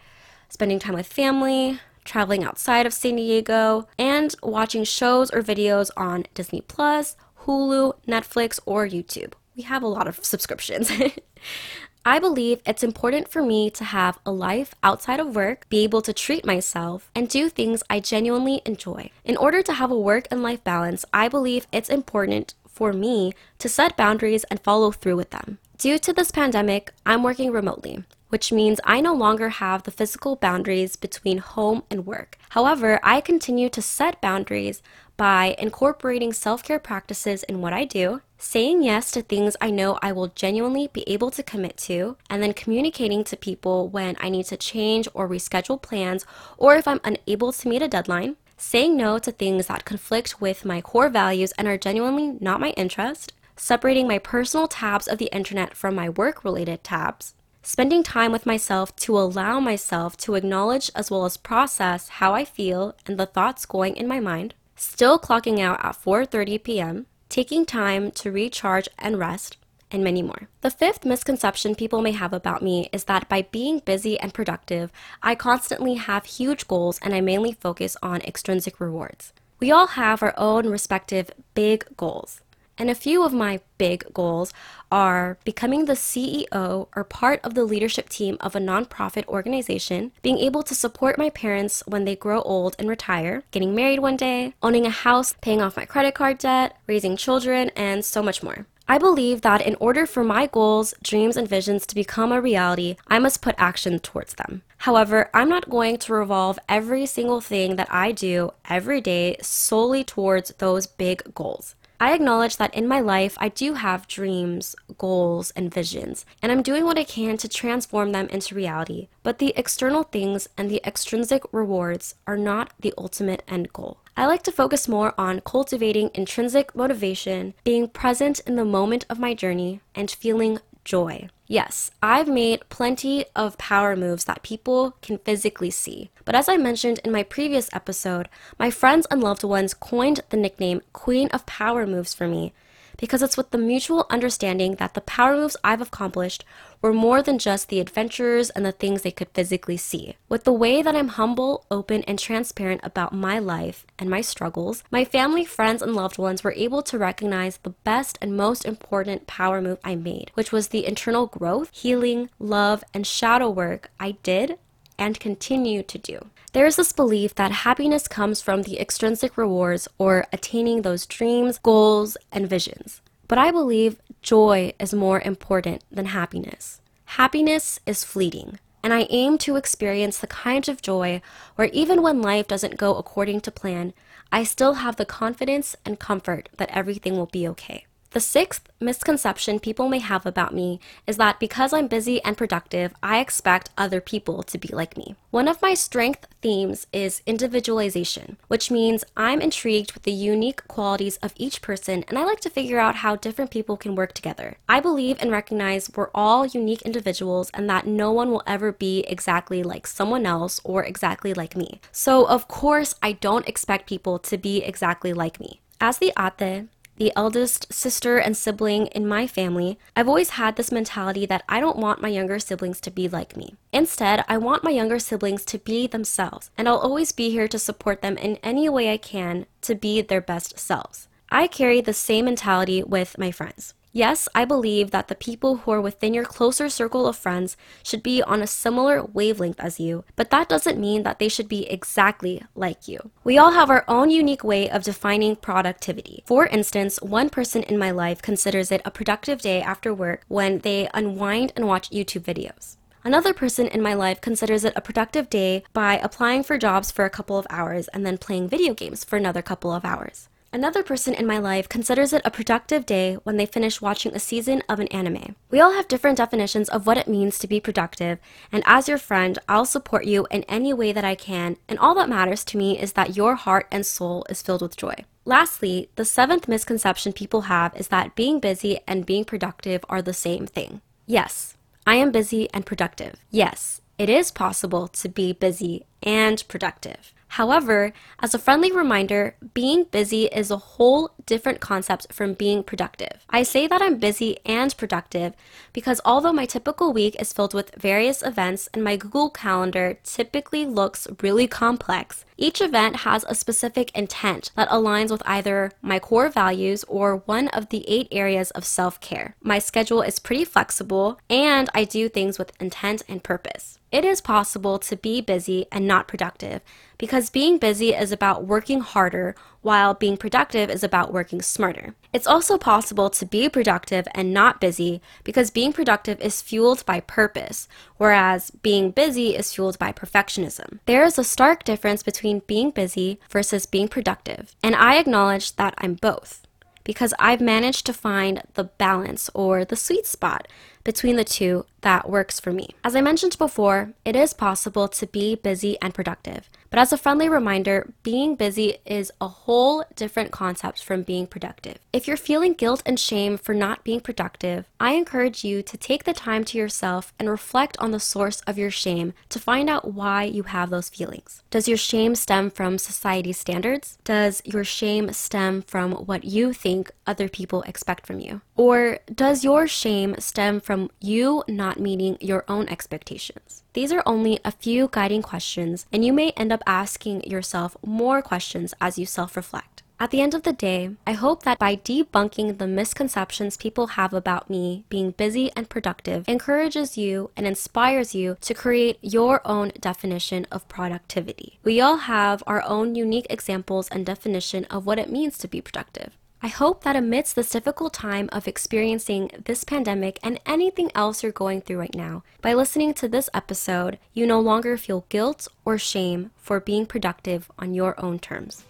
spending 0.49 0.79
time 0.79 0.95
with 0.95 1.07
family, 1.07 1.79
traveling 2.03 2.43
outside 2.43 2.85
of 2.85 2.93
San 2.93 3.15
Diego, 3.15 3.87
and 3.97 4.35
watching 4.43 4.83
shows 4.83 5.29
or 5.31 5.41
videos 5.41 5.89
on 5.95 6.25
Disney 6.33 6.61
Plus, 6.61 7.15
Hulu, 7.43 7.93
Netflix, 8.07 8.59
or 8.65 8.87
YouTube. 8.87 9.33
We 9.55 9.63
have 9.63 9.83
a 9.83 9.87
lot 9.87 10.07
of 10.07 10.23
subscriptions. 10.23 10.91
I 12.07 12.19
believe 12.19 12.61
it's 12.67 12.83
important 12.83 13.29
for 13.29 13.41
me 13.41 13.71
to 13.71 13.83
have 13.83 14.19
a 14.25 14.31
life 14.31 14.75
outside 14.83 15.19
of 15.19 15.35
work, 15.35 15.67
be 15.69 15.83
able 15.83 16.03
to 16.03 16.13
treat 16.13 16.45
myself, 16.45 17.09
and 17.15 17.27
do 17.27 17.49
things 17.49 17.81
I 17.89 17.99
genuinely 17.99 18.61
enjoy. 18.63 19.09
In 19.23 19.35
order 19.37 19.63
to 19.63 19.73
have 19.73 19.89
a 19.89 19.99
work 19.99 20.27
and 20.29 20.43
life 20.43 20.63
balance, 20.63 21.03
I 21.11 21.27
believe 21.29 21.65
it's 21.71 21.89
important 21.89 22.53
for 22.67 22.93
me 22.93 23.33
to 23.57 23.67
set 23.67 23.97
boundaries 23.97 24.43
and 24.45 24.59
follow 24.59 24.91
through 24.91 25.15
with 25.15 25.31
them. 25.31 25.57
Due 25.77 25.97
to 25.99 26.13
this 26.13 26.31
pandemic, 26.31 26.93
I'm 27.05 27.21
working 27.21 27.51
remotely, 27.51 28.05
which 28.29 28.49
means 28.49 28.79
I 28.85 29.01
no 29.01 29.13
longer 29.13 29.49
have 29.49 29.83
the 29.83 29.91
physical 29.91 30.37
boundaries 30.37 30.95
between 30.95 31.39
home 31.39 31.83
and 31.91 32.05
work. 32.05 32.37
However, 32.51 32.97
I 33.03 33.19
continue 33.19 33.67
to 33.69 33.81
set 33.81 34.21
boundaries 34.21 34.81
by 35.17 35.53
incorporating 35.59 36.31
self 36.31 36.63
care 36.63 36.79
practices 36.79 37.43
in 37.43 37.59
what 37.59 37.73
I 37.73 37.83
do, 37.83 38.21
saying 38.37 38.83
yes 38.83 39.11
to 39.11 39.21
things 39.21 39.57
I 39.59 39.69
know 39.69 39.99
I 40.01 40.13
will 40.13 40.27
genuinely 40.29 40.87
be 40.87 41.03
able 41.07 41.29
to 41.31 41.43
commit 41.43 41.75
to, 41.89 42.15
and 42.29 42.41
then 42.41 42.53
communicating 42.53 43.25
to 43.25 43.35
people 43.35 43.89
when 43.89 44.15
I 44.21 44.29
need 44.29 44.45
to 44.45 44.57
change 44.57 45.09
or 45.13 45.27
reschedule 45.27 45.81
plans 45.81 46.25
or 46.57 46.75
if 46.75 46.87
I'm 46.87 47.01
unable 47.03 47.51
to 47.51 47.67
meet 47.67 47.81
a 47.81 47.89
deadline, 47.89 48.37
saying 48.55 48.95
no 48.95 49.19
to 49.19 49.31
things 49.33 49.67
that 49.67 49.83
conflict 49.83 50.39
with 50.39 50.63
my 50.63 50.79
core 50.79 51.09
values 51.09 51.51
and 51.57 51.67
are 51.67 51.77
genuinely 51.77 52.37
not 52.39 52.61
my 52.61 52.69
interest, 52.77 53.33
separating 53.55 54.07
my 54.07 54.19
personal 54.19 54.67
tabs 54.67 55.07
of 55.07 55.17
the 55.17 55.33
internet 55.33 55.75
from 55.75 55.95
my 55.95 56.09
work 56.09 56.43
related 56.43 56.83
tabs, 56.83 57.33
spending 57.61 58.03
time 58.03 58.31
with 58.31 58.45
myself 58.45 58.95
to 58.95 59.17
allow 59.17 59.59
myself 59.59 60.15
to 60.17 60.35
acknowledge 60.35 60.91
as 60.95 61.09
well 61.09 61.25
as 61.25 61.37
process 61.37 62.09
how 62.09 62.33
I 62.33 62.45
feel 62.45 62.95
and 63.05 63.17
the 63.17 63.25
thoughts 63.25 63.65
going 63.65 63.95
in 63.95 64.07
my 64.07 64.19
mind 64.19 64.53
still 64.75 65.17
clocking 65.17 65.59
out 65.59 65.83
at 65.83 65.95
4:30 65.95 66.63
p.m., 66.63 67.05
taking 67.29 67.65
time 67.65 68.11
to 68.11 68.31
recharge 68.31 68.87
and 68.99 69.17
rest, 69.17 69.57
and 69.91 70.03
many 70.03 70.21
more. 70.21 70.47
The 70.61 70.71
fifth 70.71 71.05
misconception 71.05 71.75
people 71.75 72.01
may 72.01 72.11
have 72.11 72.33
about 72.33 72.61
me 72.61 72.89
is 72.91 73.05
that 73.05 73.29
by 73.29 73.43
being 73.43 73.79
busy 73.79 74.19
and 74.19 74.33
productive, 74.33 74.91
I 75.23 75.35
constantly 75.35 75.95
have 75.95 76.25
huge 76.25 76.67
goals 76.67 76.99
and 77.01 77.13
I 77.13 77.21
mainly 77.21 77.53
focus 77.53 77.95
on 78.03 78.21
extrinsic 78.21 78.79
rewards. 78.79 79.33
We 79.59 79.71
all 79.71 79.87
have 79.87 80.21
our 80.21 80.33
own 80.37 80.67
respective 80.67 81.31
big 81.53 81.85
goals. 81.95 82.41
And 82.77 82.89
a 82.89 82.95
few 82.95 83.23
of 83.23 83.33
my 83.33 83.61
big 83.77 84.13
goals 84.13 84.53
are 84.91 85.37
becoming 85.45 85.85
the 85.85 85.93
CEO 85.93 86.87
or 86.95 87.03
part 87.03 87.39
of 87.43 87.53
the 87.53 87.63
leadership 87.63 88.09
team 88.09 88.37
of 88.41 88.55
a 88.55 88.59
nonprofit 88.59 89.25
organization, 89.27 90.11
being 90.21 90.39
able 90.39 90.61
to 90.63 90.75
support 90.75 91.17
my 91.17 91.29
parents 91.29 91.83
when 91.87 92.03
they 92.03 92.15
grow 92.15 92.41
old 92.41 92.75
and 92.77 92.89
retire, 92.89 93.43
getting 93.51 93.73
married 93.73 93.99
one 93.99 94.17
day, 94.17 94.53
owning 94.61 94.85
a 94.85 94.89
house, 94.89 95.33
paying 95.41 95.61
off 95.61 95.77
my 95.77 95.85
credit 95.85 96.15
card 96.15 96.37
debt, 96.37 96.77
raising 96.85 97.15
children, 97.15 97.71
and 97.77 98.03
so 98.03 98.21
much 98.21 98.43
more. 98.43 98.65
I 98.87 98.99
believe 98.99 99.41
that 99.41 99.65
in 99.65 99.75
order 99.79 100.05
for 100.05 100.23
my 100.23 100.45
goals, 100.45 100.93
dreams, 101.01 101.37
and 101.37 101.47
visions 101.47 101.87
to 101.87 101.95
become 101.95 102.31
a 102.31 102.39
reality, 102.39 102.97
I 103.07 103.17
must 103.17 103.41
put 103.41 103.55
action 103.57 103.97
towards 103.99 104.35
them. 104.35 104.61
However, 104.79 105.31
I'm 105.33 105.49
not 105.49 105.71
going 105.71 105.97
to 105.97 106.13
revolve 106.13 106.59
every 106.69 107.07
single 107.07 107.41
thing 107.41 107.77
that 107.77 107.91
I 107.91 108.11
do 108.11 108.51
every 108.69 109.01
day 109.01 109.37
solely 109.41 110.03
towards 110.03 110.53
those 110.59 110.85
big 110.85 111.33
goals. 111.33 111.73
I 111.99 112.13
acknowledge 112.13 112.57
that 112.57 112.73
in 112.73 112.87
my 112.87 112.99
life, 112.99 113.37
I 113.39 113.49
do 113.49 113.75
have 113.75 114.07
dreams, 114.07 114.75
goals, 114.97 115.51
and 115.51 115.73
visions, 115.73 116.25
and 116.41 116.51
I'm 116.51 116.61
doing 116.61 116.83
what 116.83 116.97
I 116.97 117.05
can 117.05 117.37
to 117.37 117.47
transform 117.47 118.11
them 118.11 118.27
into 118.27 118.55
reality. 118.55 119.07
But 119.23 119.39
the 119.39 119.53
external 119.55 120.03
things 120.03 120.49
and 120.57 120.69
the 120.69 120.81
extrinsic 120.85 121.43
rewards 121.51 122.15
are 122.27 122.37
not 122.37 122.73
the 122.79 122.93
ultimate 122.97 123.43
end 123.47 123.71
goal. 123.71 123.99
I 124.17 124.25
like 124.25 124.43
to 124.43 124.51
focus 124.51 124.87
more 124.87 125.13
on 125.17 125.41
cultivating 125.41 126.11
intrinsic 126.13 126.75
motivation, 126.75 127.53
being 127.63 127.89
present 127.89 128.39
in 128.41 128.55
the 128.55 128.65
moment 128.65 129.05
of 129.09 129.19
my 129.19 129.33
journey, 129.33 129.81
and 129.93 130.09
feeling 130.09 130.59
joy. 130.85 131.27
Yes, 131.47 131.91
I've 132.01 132.27
made 132.27 132.67
plenty 132.69 133.25
of 133.35 133.57
power 133.57 133.95
moves 133.95 134.25
that 134.25 134.43
people 134.43 134.95
can 135.01 135.17
physically 135.17 135.69
see. 135.69 136.09
But 136.23 136.35
as 136.35 136.47
I 136.47 136.57
mentioned 136.57 136.99
in 137.03 137.11
my 137.11 137.23
previous 137.23 137.69
episode, 137.73 138.29
my 138.57 138.71
friends 138.71 139.05
and 139.11 139.21
loved 139.21 139.43
ones 139.43 139.73
coined 139.73 140.21
the 140.29 140.37
nickname 140.37 140.81
Queen 140.93 141.27
of 141.29 141.45
Power 141.45 141.85
Moves 141.85 142.13
for 142.13 142.27
me 142.27 142.53
because 142.97 143.21
it's 143.21 143.37
with 143.37 143.51
the 143.51 143.57
mutual 143.57 144.05
understanding 144.09 144.75
that 144.75 144.93
the 144.93 145.01
power 145.01 145.35
moves 145.35 145.57
I've 145.63 145.81
accomplished 145.81 146.43
were 146.81 146.93
more 146.93 147.21
than 147.21 147.39
just 147.39 147.69
the 147.69 147.79
adventures 147.79 148.49
and 148.51 148.65
the 148.65 148.71
things 148.71 149.01
they 149.01 149.11
could 149.11 149.29
physically 149.29 149.77
see. 149.77 150.15
With 150.29 150.43
the 150.43 150.53
way 150.53 150.81
that 150.81 150.95
I'm 150.95 151.07
humble, 151.09 151.65
open, 151.71 152.03
and 152.03 152.19
transparent 152.19 152.81
about 152.83 153.13
my 153.13 153.39
life 153.39 153.85
and 153.97 154.09
my 154.09 154.21
struggles, 154.21 154.83
my 154.91 155.03
family, 155.03 155.45
friends, 155.45 155.81
and 155.81 155.95
loved 155.95 156.17
ones 156.17 156.43
were 156.43 156.53
able 156.53 156.83
to 156.83 156.97
recognize 156.97 157.57
the 157.57 157.71
best 157.71 158.17
and 158.21 158.37
most 158.37 158.65
important 158.65 159.25
power 159.25 159.61
move 159.61 159.79
I 159.83 159.95
made, 159.95 160.31
which 160.35 160.51
was 160.51 160.67
the 160.67 160.85
internal 160.85 161.25
growth, 161.25 161.69
healing, 161.73 162.29
love, 162.39 162.83
and 162.93 163.07
shadow 163.07 163.49
work 163.49 163.89
I 163.99 164.11
did 164.23 164.57
and 164.97 165.19
continue 165.19 165.83
to 165.83 165.97
do. 165.97 166.27
There 166.53 166.65
is 166.65 166.77
this 166.77 166.93
belief 166.93 167.35
that 167.35 167.51
happiness 167.51 168.07
comes 168.07 168.41
from 168.41 168.63
the 168.63 168.79
extrinsic 168.79 169.37
rewards 169.37 169.87
or 169.97 170.25
attaining 170.31 170.81
those 170.81 171.05
dreams, 171.05 171.57
goals, 171.57 172.15
and 172.31 172.49
visions. 172.49 173.01
But 173.27 173.37
I 173.37 173.51
believe 173.51 173.99
joy 174.21 174.73
is 174.79 174.93
more 174.93 175.19
important 175.21 175.83
than 175.91 176.07
happiness. 176.07 176.79
Happiness 177.05 177.79
is 177.85 178.03
fleeting, 178.03 178.59
and 178.83 178.93
I 178.93 179.07
aim 179.09 179.37
to 179.39 179.55
experience 179.55 180.19
the 180.19 180.27
kind 180.27 180.67
of 180.69 180.81
joy 180.81 181.21
where 181.55 181.69
even 181.73 182.01
when 182.01 182.21
life 182.21 182.47
doesn't 182.47 182.77
go 182.77 182.95
according 182.95 183.41
to 183.41 183.51
plan, 183.51 183.93
I 184.31 184.43
still 184.43 184.75
have 184.75 184.95
the 184.95 185.05
confidence 185.05 185.75
and 185.85 185.99
comfort 185.99 186.49
that 186.57 186.69
everything 186.71 187.15
will 187.17 187.25
be 187.27 187.47
okay. 187.49 187.85
The 188.15 188.21
sixth 188.21 188.69
misconception 188.79 189.59
people 189.59 189.89
may 189.89 189.99
have 189.99 190.25
about 190.25 190.53
me 190.53 190.79
is 191.05 191.17
that 191.17 191.37
because 191.37 191.73
I'm 191.73 191.87
busy 191.87 192.23
and 192.23 192.37
productive, 192.37 192.93
I 193.03 193.19
expect 193.19 193.71
other 193.77 193.99
people 193.99 194.41
to 194.43 194.57
be 194.57 194.69
like 194.69 194.95
me. 194.95 195.15
One 195.31 195.49
of 195.49 195.61
my 195.61 195.73
strength 195.73 196.25
themes 196.41 196.87
is 196.93 197.21
individualization, 197.25 198.37
which 198.47 198.71
means 198.71 199.03
I'm 199.17 199.41
intrigued 199.41 199.91
with 199.91 200.03
the 200.03 200.13
unique 200.13 200.65
qualities 200.69 201.17
of 201.17 201.33
each 201.35 201.61
person 201.61 202.05
and 202.07 202.17
I 202.17 202.23
like 202.23 202.39
to 202.39 202.49
figure 202.49 202.79
out 202.79 202.95
how 203.03 203.17
different 203.17 203.51
people 203.51 203.75
can 203.75 203.95
work 203.95 204.13
together. 204.13 204.59
I 204.69 204.79
believe 204.79 205.17
and 205.19 205.29
recognize 205.29 205.91
we're 205.93 206.09
all 206.15 206.45
unique 206.45 206.83
individuals 206.83 207.51
and 207.53 207.69
that 207.69 207.85
no 207.85 208.13
one 208.13 208.31
will 208.31 208.43
ever 208.47 208.71
be 208.71 209.01
exactly 209.09 209.61
like 209.61 209.85
someone 209.85 210.25
else 210.25 210.61
or 210.63 210.85
exactly 210.85 211.33
like 211.33 211.57
me. 211.57 211.81
So, 211.91 212.25
of 212.25 212.47
course, 212.47 212.95
I 213.03 213.11
don't 213.11 213.49
expect 213.49 213.89
people 213.89 214.19
to 214.19 214.37
be 214.37 214.63
exactly 214.63 215.11
like 215.11 215.37
me. 215.37 215.59
As 215.81 215.97
the 215.97 216.13
ate, 216.17 216.69
the 216.97 217.11
eldest 217.15 217.71
sister 217.73 218.17
and 218.17 218.35
sibling 218.35 218.87
in 218.87 219.07
my 219.07 219.27
family, 219.27 219.77
I've 219.95 220.07
always 220.07 220.31
had 220.31 220.55
this 220.55 220.71
mentality 220.71 221.25
that 221.25 221.43
I 221.49 221.59
don't 221.59 221.77
want 221.77 222.01
my 222.01 222.07
younger 222.07 222.39
siblings 222.39 222.79
to 222.81 222.91
be 222.91 223.07
like 223.07 223.35
me. 223.35 223.55
Instead, 223.73 224.23
I 224.27 224.37
want 224.37 224.63
my 224.63 224.71
younger 224.71 224.99
siblings 224.99 225.43
to 225.45 225.57
be 225.57 225.87
themselves, 225.87 226.49
and 226.57 226.67
I'll 226.67 226.77
always 226.77 227.11
be 227.11 227.29
here 227.29 227.47
to 227.47 227.59
support 227.59 228.01
them 228.01 228.17
in 228.17 228.37
any 228.37 228.69
way 228.69 228.91
I 228.91 228.97
can 228.97 229.45
to 229.61 229.75
be 229.75 230.01
their 230.01 230.21
best 230.21 230.57
selves. 230.57 231.07
I 231.29 231.47
carry 231.47 231.81
the 231.81 231.93
same 231.93 232.25
mentality 232.25 232.83
with 232.83 233.17
my 233.17 233.31
friends. 233.31 233.73
Yes, 233.95 234.27
I 234.35 234.43
believe 234.43 234.91
that 234.91 235.07
the 235.07 235.15
people 235.15 235.55
who 235.55 235.71
are 235.71 235.79
within 235.79 236.13
your 236.13 236.25
closer 236.25 236.67
circle 236.67 237.07
of 237.07 237.15
friends 237.15 237.55
should 237.81 238.03
be 238.03 238.21
on 238.21 238.41
a 238.41 238.45
similar 238.45 239.01
wavelength 239.01 239.57
as 239.61 239.79
you, 239.79 240.03
but 240.17 240.31
that 240.31 240.49
doesn't 240.49 240.77
mean 240.77 241.03
that 241.03 241.17
they 241.17 241.29
should 241.29 241.47
be 241.47 241.65
exactly 241.69 242.43
like 242.55 242.89
you. 242.89 243.11
We 243.23 243.37
all 243.37 243.51
have 243.51 243.69
our 243.69 243.85
own 243.87 244.09
unique 244.09 244.43
way 244.43 244.69
of 244.69 244.83
defining 244.83 245.37
productivity. 245.37 246.23
For 246.25 246.45
instance, 246.47 247.01
one 247.01 247.29
person 247.29 247.63
in 247.63 247.77
my 247.77 247.89
life 247.89 248.21
considers 248.21 248.69
it 248.69 248.81
a 248.83 248.91
productive 248.91 249.39
day 249.39 249.61
after 249.61 249.93
work 249.93 250.25
when 250.27 250.59
they 250.59 250.89
unwind 250.93 251.53
and 251.55 251.65
watch 251.65 251.89
YouTube 251.89 252.23
videos. 252.23 252.75
Another 253.05 253.33
person 253.33 253.65
in 253.65 253.81
my 253.81 253.93
life 253.93 254.19
considers 254.19 254.65
it 254.65 254.73
a 254.75 254.81
productive 254.81 255.29
day 255.29 255.63
by 255.71 255.99
applying 255.99 256.43
for 256.43 256.57
jobs 256.57 256.91
for 256.91 257.05
a 257.05 257.09
couple 257.09 257.37
of 257.37 257.47
hours 257.49 257.87
and 257.93 258.05
then 258.05 258.17
playing 258.17 258.49
video 258.49 258.73
games 258.73 259.05
for 259.05 259.15
another 259.15 259.41
couple 259.41 259.71
of 259.71 259.85
hours. 259.85 260.27
Another 260.55 260.83
person 260.83 261.13
in 261.13 261.27
my 261.27 261.37
life 261.37 261.67
considers 261.67 262.13
it 262.13 262.21
a 262.23 262.31
productive 262.31 262.85
day 262.85 263.15
when 263.23 263.35
they 263.35 263.45
finish 263.45 263.81
watching 263.81 264.15
a 264.15 264.19
season 264.19 264.63
of 264.69 264.79
an 264.79 264.87
anime. 264.87 265.35
We 265.49 265.59
all 265.59 265.73
have 265.73 265.89
different 265.89 266.17
definitions 266.17 266.69
of 266.69 266.87
what 266.87 266.97
it 266.97 267.09
means 267.09 267.37
to 267.39 267.47
be 267.47 267.59
productive, 267.59 268.19
and 268.53 268.63
as 268.65 268.87
your 268.87 268.97
friend, 268.97 269.37
I'll 269.49 269.65
support 269.65 270.05
you 270.05 270.25
in 270.31 270.43
any 270.43 270.73
way 270.73 270.93
that 270.93 271.03
I 271.03 271.13
can, 271.13 271.57
and 271.67 271.77
all 271.77 271.93
that 271.95 272.07
matters 272.07 272.45
to 272.45 272.57
me 272.57 272.79
is 272.79 272.93
that 272.93 273.17
your 273.17 273.35
heart 273.35 273.67
and 273.69 273.85
soul 273.85 274.25
is 274.29 274.41
filled 274.41 274.61
with 274.61 274.77
joy. 274.77 274.95
Lastly, 275.25 275.89
the 275.97 276.05
seventh 276.05 276.47
misconception 276.47 277.11
people 277.11 277.41
have 277.51 277.75
is 277.75 277.89
that 277.89 278.15
being 278.15 278.39
busy 278.39 278.79
and 278.87 279.05
being 279.05 279.25
productive 279.25 279.83
are 279.89 280.01
the 280.01 280.13
same 280.13 280.47
thing. 280.47 280.79
Yes, 281.05 281.57
I 281.85 281.95
am 281.95 282.13
busy 282.13 282.49
and 282.53 282.65
productive. 282.65 283.15
Yes, 283.29 283.81
it 283.97 284.09
is 284.09 284.31
possible 284.31 284.87
to 284.87 285.09
be 285.09 285.33
busy 285.33 285.85
and 286.01 286.41
productive. 286.47 287.13
However, 287.35 287.91
as 288.21 288.33
a 288.33 288.39
friendly 288.39 288.71
reminder, 288.71 289.35
being 289.53 289.83
busy 289.91 290.27
is 290.27 290.51
a 290.51 290.65
whole 290.77 291.11
different 291.25 291.59
concept 291.59 292.13
from 292.13 292.31
being 292.33 292.63
productive. 292.63 293.25
I 293.29 293.43
say 293.43 293.67
that 293.67 293.81
I'm 293.81 293.97
busy 293.97 294.37
and 294.45 294.71
productive 294.77 295.33
because 295.73 295.99
although 296.05 296.31
my 296.31 296.45
typical 296.45 296.93
week 296.93 297.17
is 297.19 297.33
filled 297.33 297.53
with 297.53 297.75
various 297.75 298.21
events 298.21 298.69
and 298.73 298.85
my 298.85 298.95
Google 298.95 299.29
Calendar 299.29 299.97
typically 300.05 300.65
looks 300.65 301.09
really 301.21 301.45
complex, 301.45 302.23
each 302.37 302.59
event 302.59 302.97
has 302.97 303.23
a 303.27 303.35
specific 303.35 303.95
intent 303.95 304.51
that 304.55 304.69
aligns 304.69 305.09
with 305.09 305.23
either 305.25 305.71
my 305.81 305.99
core 305.99 306.29
values 306.29 306.83
or 306.85 307.17
one 307.25 307.47
of 307.49 307.69
the 307.69 307.87
eight 307.87 308.07
areas 308.11 308.51
of 308.51 308.65
self 308.65 308.99
care. 308.99 309.35
My 309.41 309.59
schedule 309.59 310.01
is 310.01 310.19
pretty 310.19 310.43
flexible 310.43 311.19
and 311.29 311.69
I 311.73 311.85
do 311.85 312.09
things 312.09 312.37
with 312.37 312.51
intent 312.59 313.03
and 313.07 313.23
purpose. 313.23 313.79
It 313.91 314.03
is 314.03 314.19
possible 314.19 314.77
to 314.79 314.97
be 314.97 315.21
busy 315.21 315.67
and 315.71 315.87
not 315.87 316.07
productive 316.07 316.61
because 316.97 317.29
being 317.29 317.57
busy 317.57 317.93
is 317.93 318.11
about 318.11 318.45
working 318.45 318.81
harder 318.81 319.35
while 319.65 319.95
being 319.95 320.15
productive 320.15 320.69
is 320.69 320.83
about 320.83 321.11
working 321.11 321.41
smarter. 321.41 321.95
It's 322.13 322.27
also 322.27 322.55
possible 322.55 323.09
to 323.09 323.25
be 323.25 323.49
productive 323.49 324.07
and 324.13 324.31
not 324.31 324.61
busy 324.61 325.01
because 325.23 325.49
being 325.49 325.73
productive 325.73 326.21
is 326.21 326.39
fueled 326.39 326.85
by 326.85 326.99
purpose, 326.99 327.67
whereas 327.97 328.51
being 328.51 328.91
busy 328.91 329.35
is 329.35 329.51
fueled 329.51 329.79
by 329.79 329.91
perfectionism. 329.91 330.77
There 330.85 331.03
is 331.03 331.17
a 331.17 331.23
stark 331.23 331.63
difference 331.63 332.03
between 332.03 332.43
being 332.45 332.69
busy 332.69 333.19
versus 333.31 333.65
being 333.65 333.87
productive, 333.87 334.55
and 334.61 334.75
I 334.75 334.97
acknowledge 334.97 335.55
that 335.55 335.73
I'm 335.79 335.95
both 335.95 336.45
because 336.83 337.15
I've 337.17 337.41
managed 337.41 337.87
to 337.87 337.93
find 337.93 338.43
the 338.53 338.65
balance 338.65 339.29
or 339.33 339.65
the 339.65 339.75
sweet 339.75 340.05
spot 340.05 340.47
between 340.83 341.15
the 341.15 341.23
two 341.23 341.65
that 341.81 342.07
works 342.07 342.39
for 342.39 342.53
me. 342.53 342.69
As 342.83 342.95
I 342.95 343.01
mentioned 343.01 343.37
before, 343.39 343.93
it 344.05 344.15
is 344.15 344.33
possible 344.33 344.87
to 344.87 345.07
be 345.07 345.33
busy 345.33 345.77
and 345.81 345.95
productive, 345.95 346.47
but 346.69 346.79
as 346.79 346.91
a 346.91 346.97
friendly 346.97 347.29
reminder, 347.29 347.93
being 348.03 348.35
busy 348.35 348.77
is 348.85 349.11
a 349.21 349.27
whole 349.27 349.83
different 349.95 350.31
concept 350.31 350.83
from 350.83 351.03
being 351.03 351.27
productive. 351.27 351.77
If 351.93 352.07
you're 352.07 352.17
feeling 352.17 352.53
guilt 352.53 352.83
and 352.85 352.99
shame 352.99 353.37
for 353.37 353.53
not 353.53 353.83
being 353.83 354.01
productive, 354.01 354.67
I 354.79 354.93
encourage 354.93 355.43
you 355.43 355.61
to 355.63 355.77
take 355.77 356.03
the 356.03 356.13
time 356.13 356.43
to 356.45 356.57
yourself 356.57 357.13
and 357.19 357.29
reflect 357.29 357.77
on 357.79 357.91
the 357.91 357.99
source 357.99 358.41
of 358.41 358.57
your 358.57 358.71
shame 358.71 359.13
to 359.29 359.39
find 359.39 359.69
out 359.69 359.93
why 359.93 360.23
you 360.23 360.43
have 360.43 360.69
those 360.69 360.89
feelings. 360.89 361.43
Does 361.49 361.67
your 361.67 361.77
shame 361.77 362.15
stem 362.15 362.49
from 362.49 362.77
society's 362.77 363.39
standards? 363.39 363.97
Does 364.03 364.41
your 364.45 364.63
shame 364.63 365.11
stem 365.13 365.61
from 365.61 365.93
what 365.93 366.23
you 366.23 366.53
think 366.53 366.91
other 367.07 367.29
people 367.29 367.61
expect 367.63 368.05
from 368.05 368.19
you? 368.19 368.41
Or 368.55 368.99
does 369.13 369.43
your 369.43 369.67
shame 369.67 370.15
stem 370.19 370.59
from 370.59 370.89
you 370.99 371.43
not 371.47 371.79
meeting 371.79 372.17
your 372.19 372.43
own 372.47 372.67
expectations? 372.69 373.63
These 373.75 373.91
are 373.91 374.03
only 374.05 374.39
a 374.45 374.51
few 374.53 374.87
guiding 374.89 375.21
questions, 375.21 375.85
and 375.91 376.05
you 376.05 376.13
may 376.13 376.29
end 376.37 376.53
up 376.53 376.63
asking 376.65 377.29
yourself 377.29 377.75
more 377.85 378.21
questions 378.21 378.73
as 378.79 378.97
you 378.97 379.05
self 379.05 379.35
reflect. 379.35 379.83
At 379.99 380.11
the 380.11 380.21
end 380.21 380.33
of 380.33 380.43
the 380.43 380.53
day, 380.53 380.91
I 381.05 381.11
hope 381.11 381.43
that 381.43 381.59
by 381.59 381.75
debunking 381.75 382.57
the 382.57 382.67
misconceptions 382.67 383.57
people 383.57 383.87
have 383.99 384.13
about 384.13 384.49
me 384.49 384.85
being 384.87 385.11
busy 385.11 385.51
and 385.57 385.67
productive 385.67 386.23
encourages 386.29 386.97
you 386.97 387.31
and 387.35 387.45
inspires 387.45 388.15
you 388.15 388.37
to 388.39 388.53
create 388.53 388.97
your 389.01 389.41
own 389.43 389.73
definition 389.81 390.47
of 390.53 390.67
productivity. 390.69 391.59
We 391.61 391.81
all 391.81 391.97
have 391.97 392.43
our 392.47 392.63
own 392.63 392.95
unique 392.95 393.27
examples 393.29 393.89
and 393.89 394.05
definition 394.05 394.63
of 394.65 394.85
what 394.85 394.99
it 394.99 395.11
means 395.11 395.37
to 395.39 395.49
be 395.49 395.59
productive. 395.59 396.15
I 396.41 396.47
hope 396.47 396.83
that 396.83 396.95
amidst 396.95 397.35
this 397.35 397.49
difficult 397.49 397.93
time 397.93 398.29
of 398.31 398.47
experiencing 398.47 399.31
this 399.45 399.63
pandemic 399.63 400.19
and 400.21 400.39
anything 400.45 400.91
else 400.93 401.23
you're 401.23 401.31
going 401.31 401.61
through 401.61 401.79
right 401.79 401.95
now, 401.95 402.23
by 402.41 402.53
listening 402.53 402.93
to 402.95 403.07
this 403.07 403.29
episode, 403.33 403.97
you 404.13 404.27
no 404.27 404.39
longer 404.39 404.77
feel 404.77 405.05
guilt 405.09 405.47
or 405.63 405.77
shame 405.77 406.31
for 406.35 406.59
being 406.59 406.85
productive 406.85 407.49
on 407.57 407.73
your 407.73 407.99
own 407.99 408.19
terms. 408.19 408.63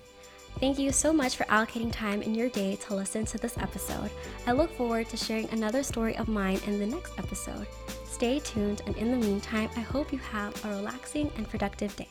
Thank 0.59 0.79
you 0.79 0.93
so 0.93 1.11
much 1.11 1.35
for 1.35 1.43
allocating 1.45 1.91
time 1.91 2.21
in 2.21 2.33
your 2.33 2.47
day 2.47 2.77
to 2.77 2.95
listen 2.95 3.25
to 3.25 3.37
this 3.37 3.57
episode. 3.57 4.09
I 4.47 4.53
look 4.53 4.71
forward 4.71 5.09
to 5.09 5.17
sharing 5.17 5.49
another 5.49 5.83
story 5.83 6.15
of 6.15 6.29
mine 6.29 6.61
in 6.65 6.79
the 6.79 6.85
next 6.85 7.19
episode. 7.19 7.67
Stay 8.05 8.39
tuned, 8.39 8.81
and 8.85 8.95
in 8.95 9.11
the 9.11 9.17
meantime, 9.17 9.69
I 9.75 9.81
hope 9.81 10.13
you 10.13 10.19
have 10.19 10.63
a 10.63 10.69
relaxing 10.69 11.29
and 11.35 11.49
productive 11.49 11.93
day. 11.97 12.07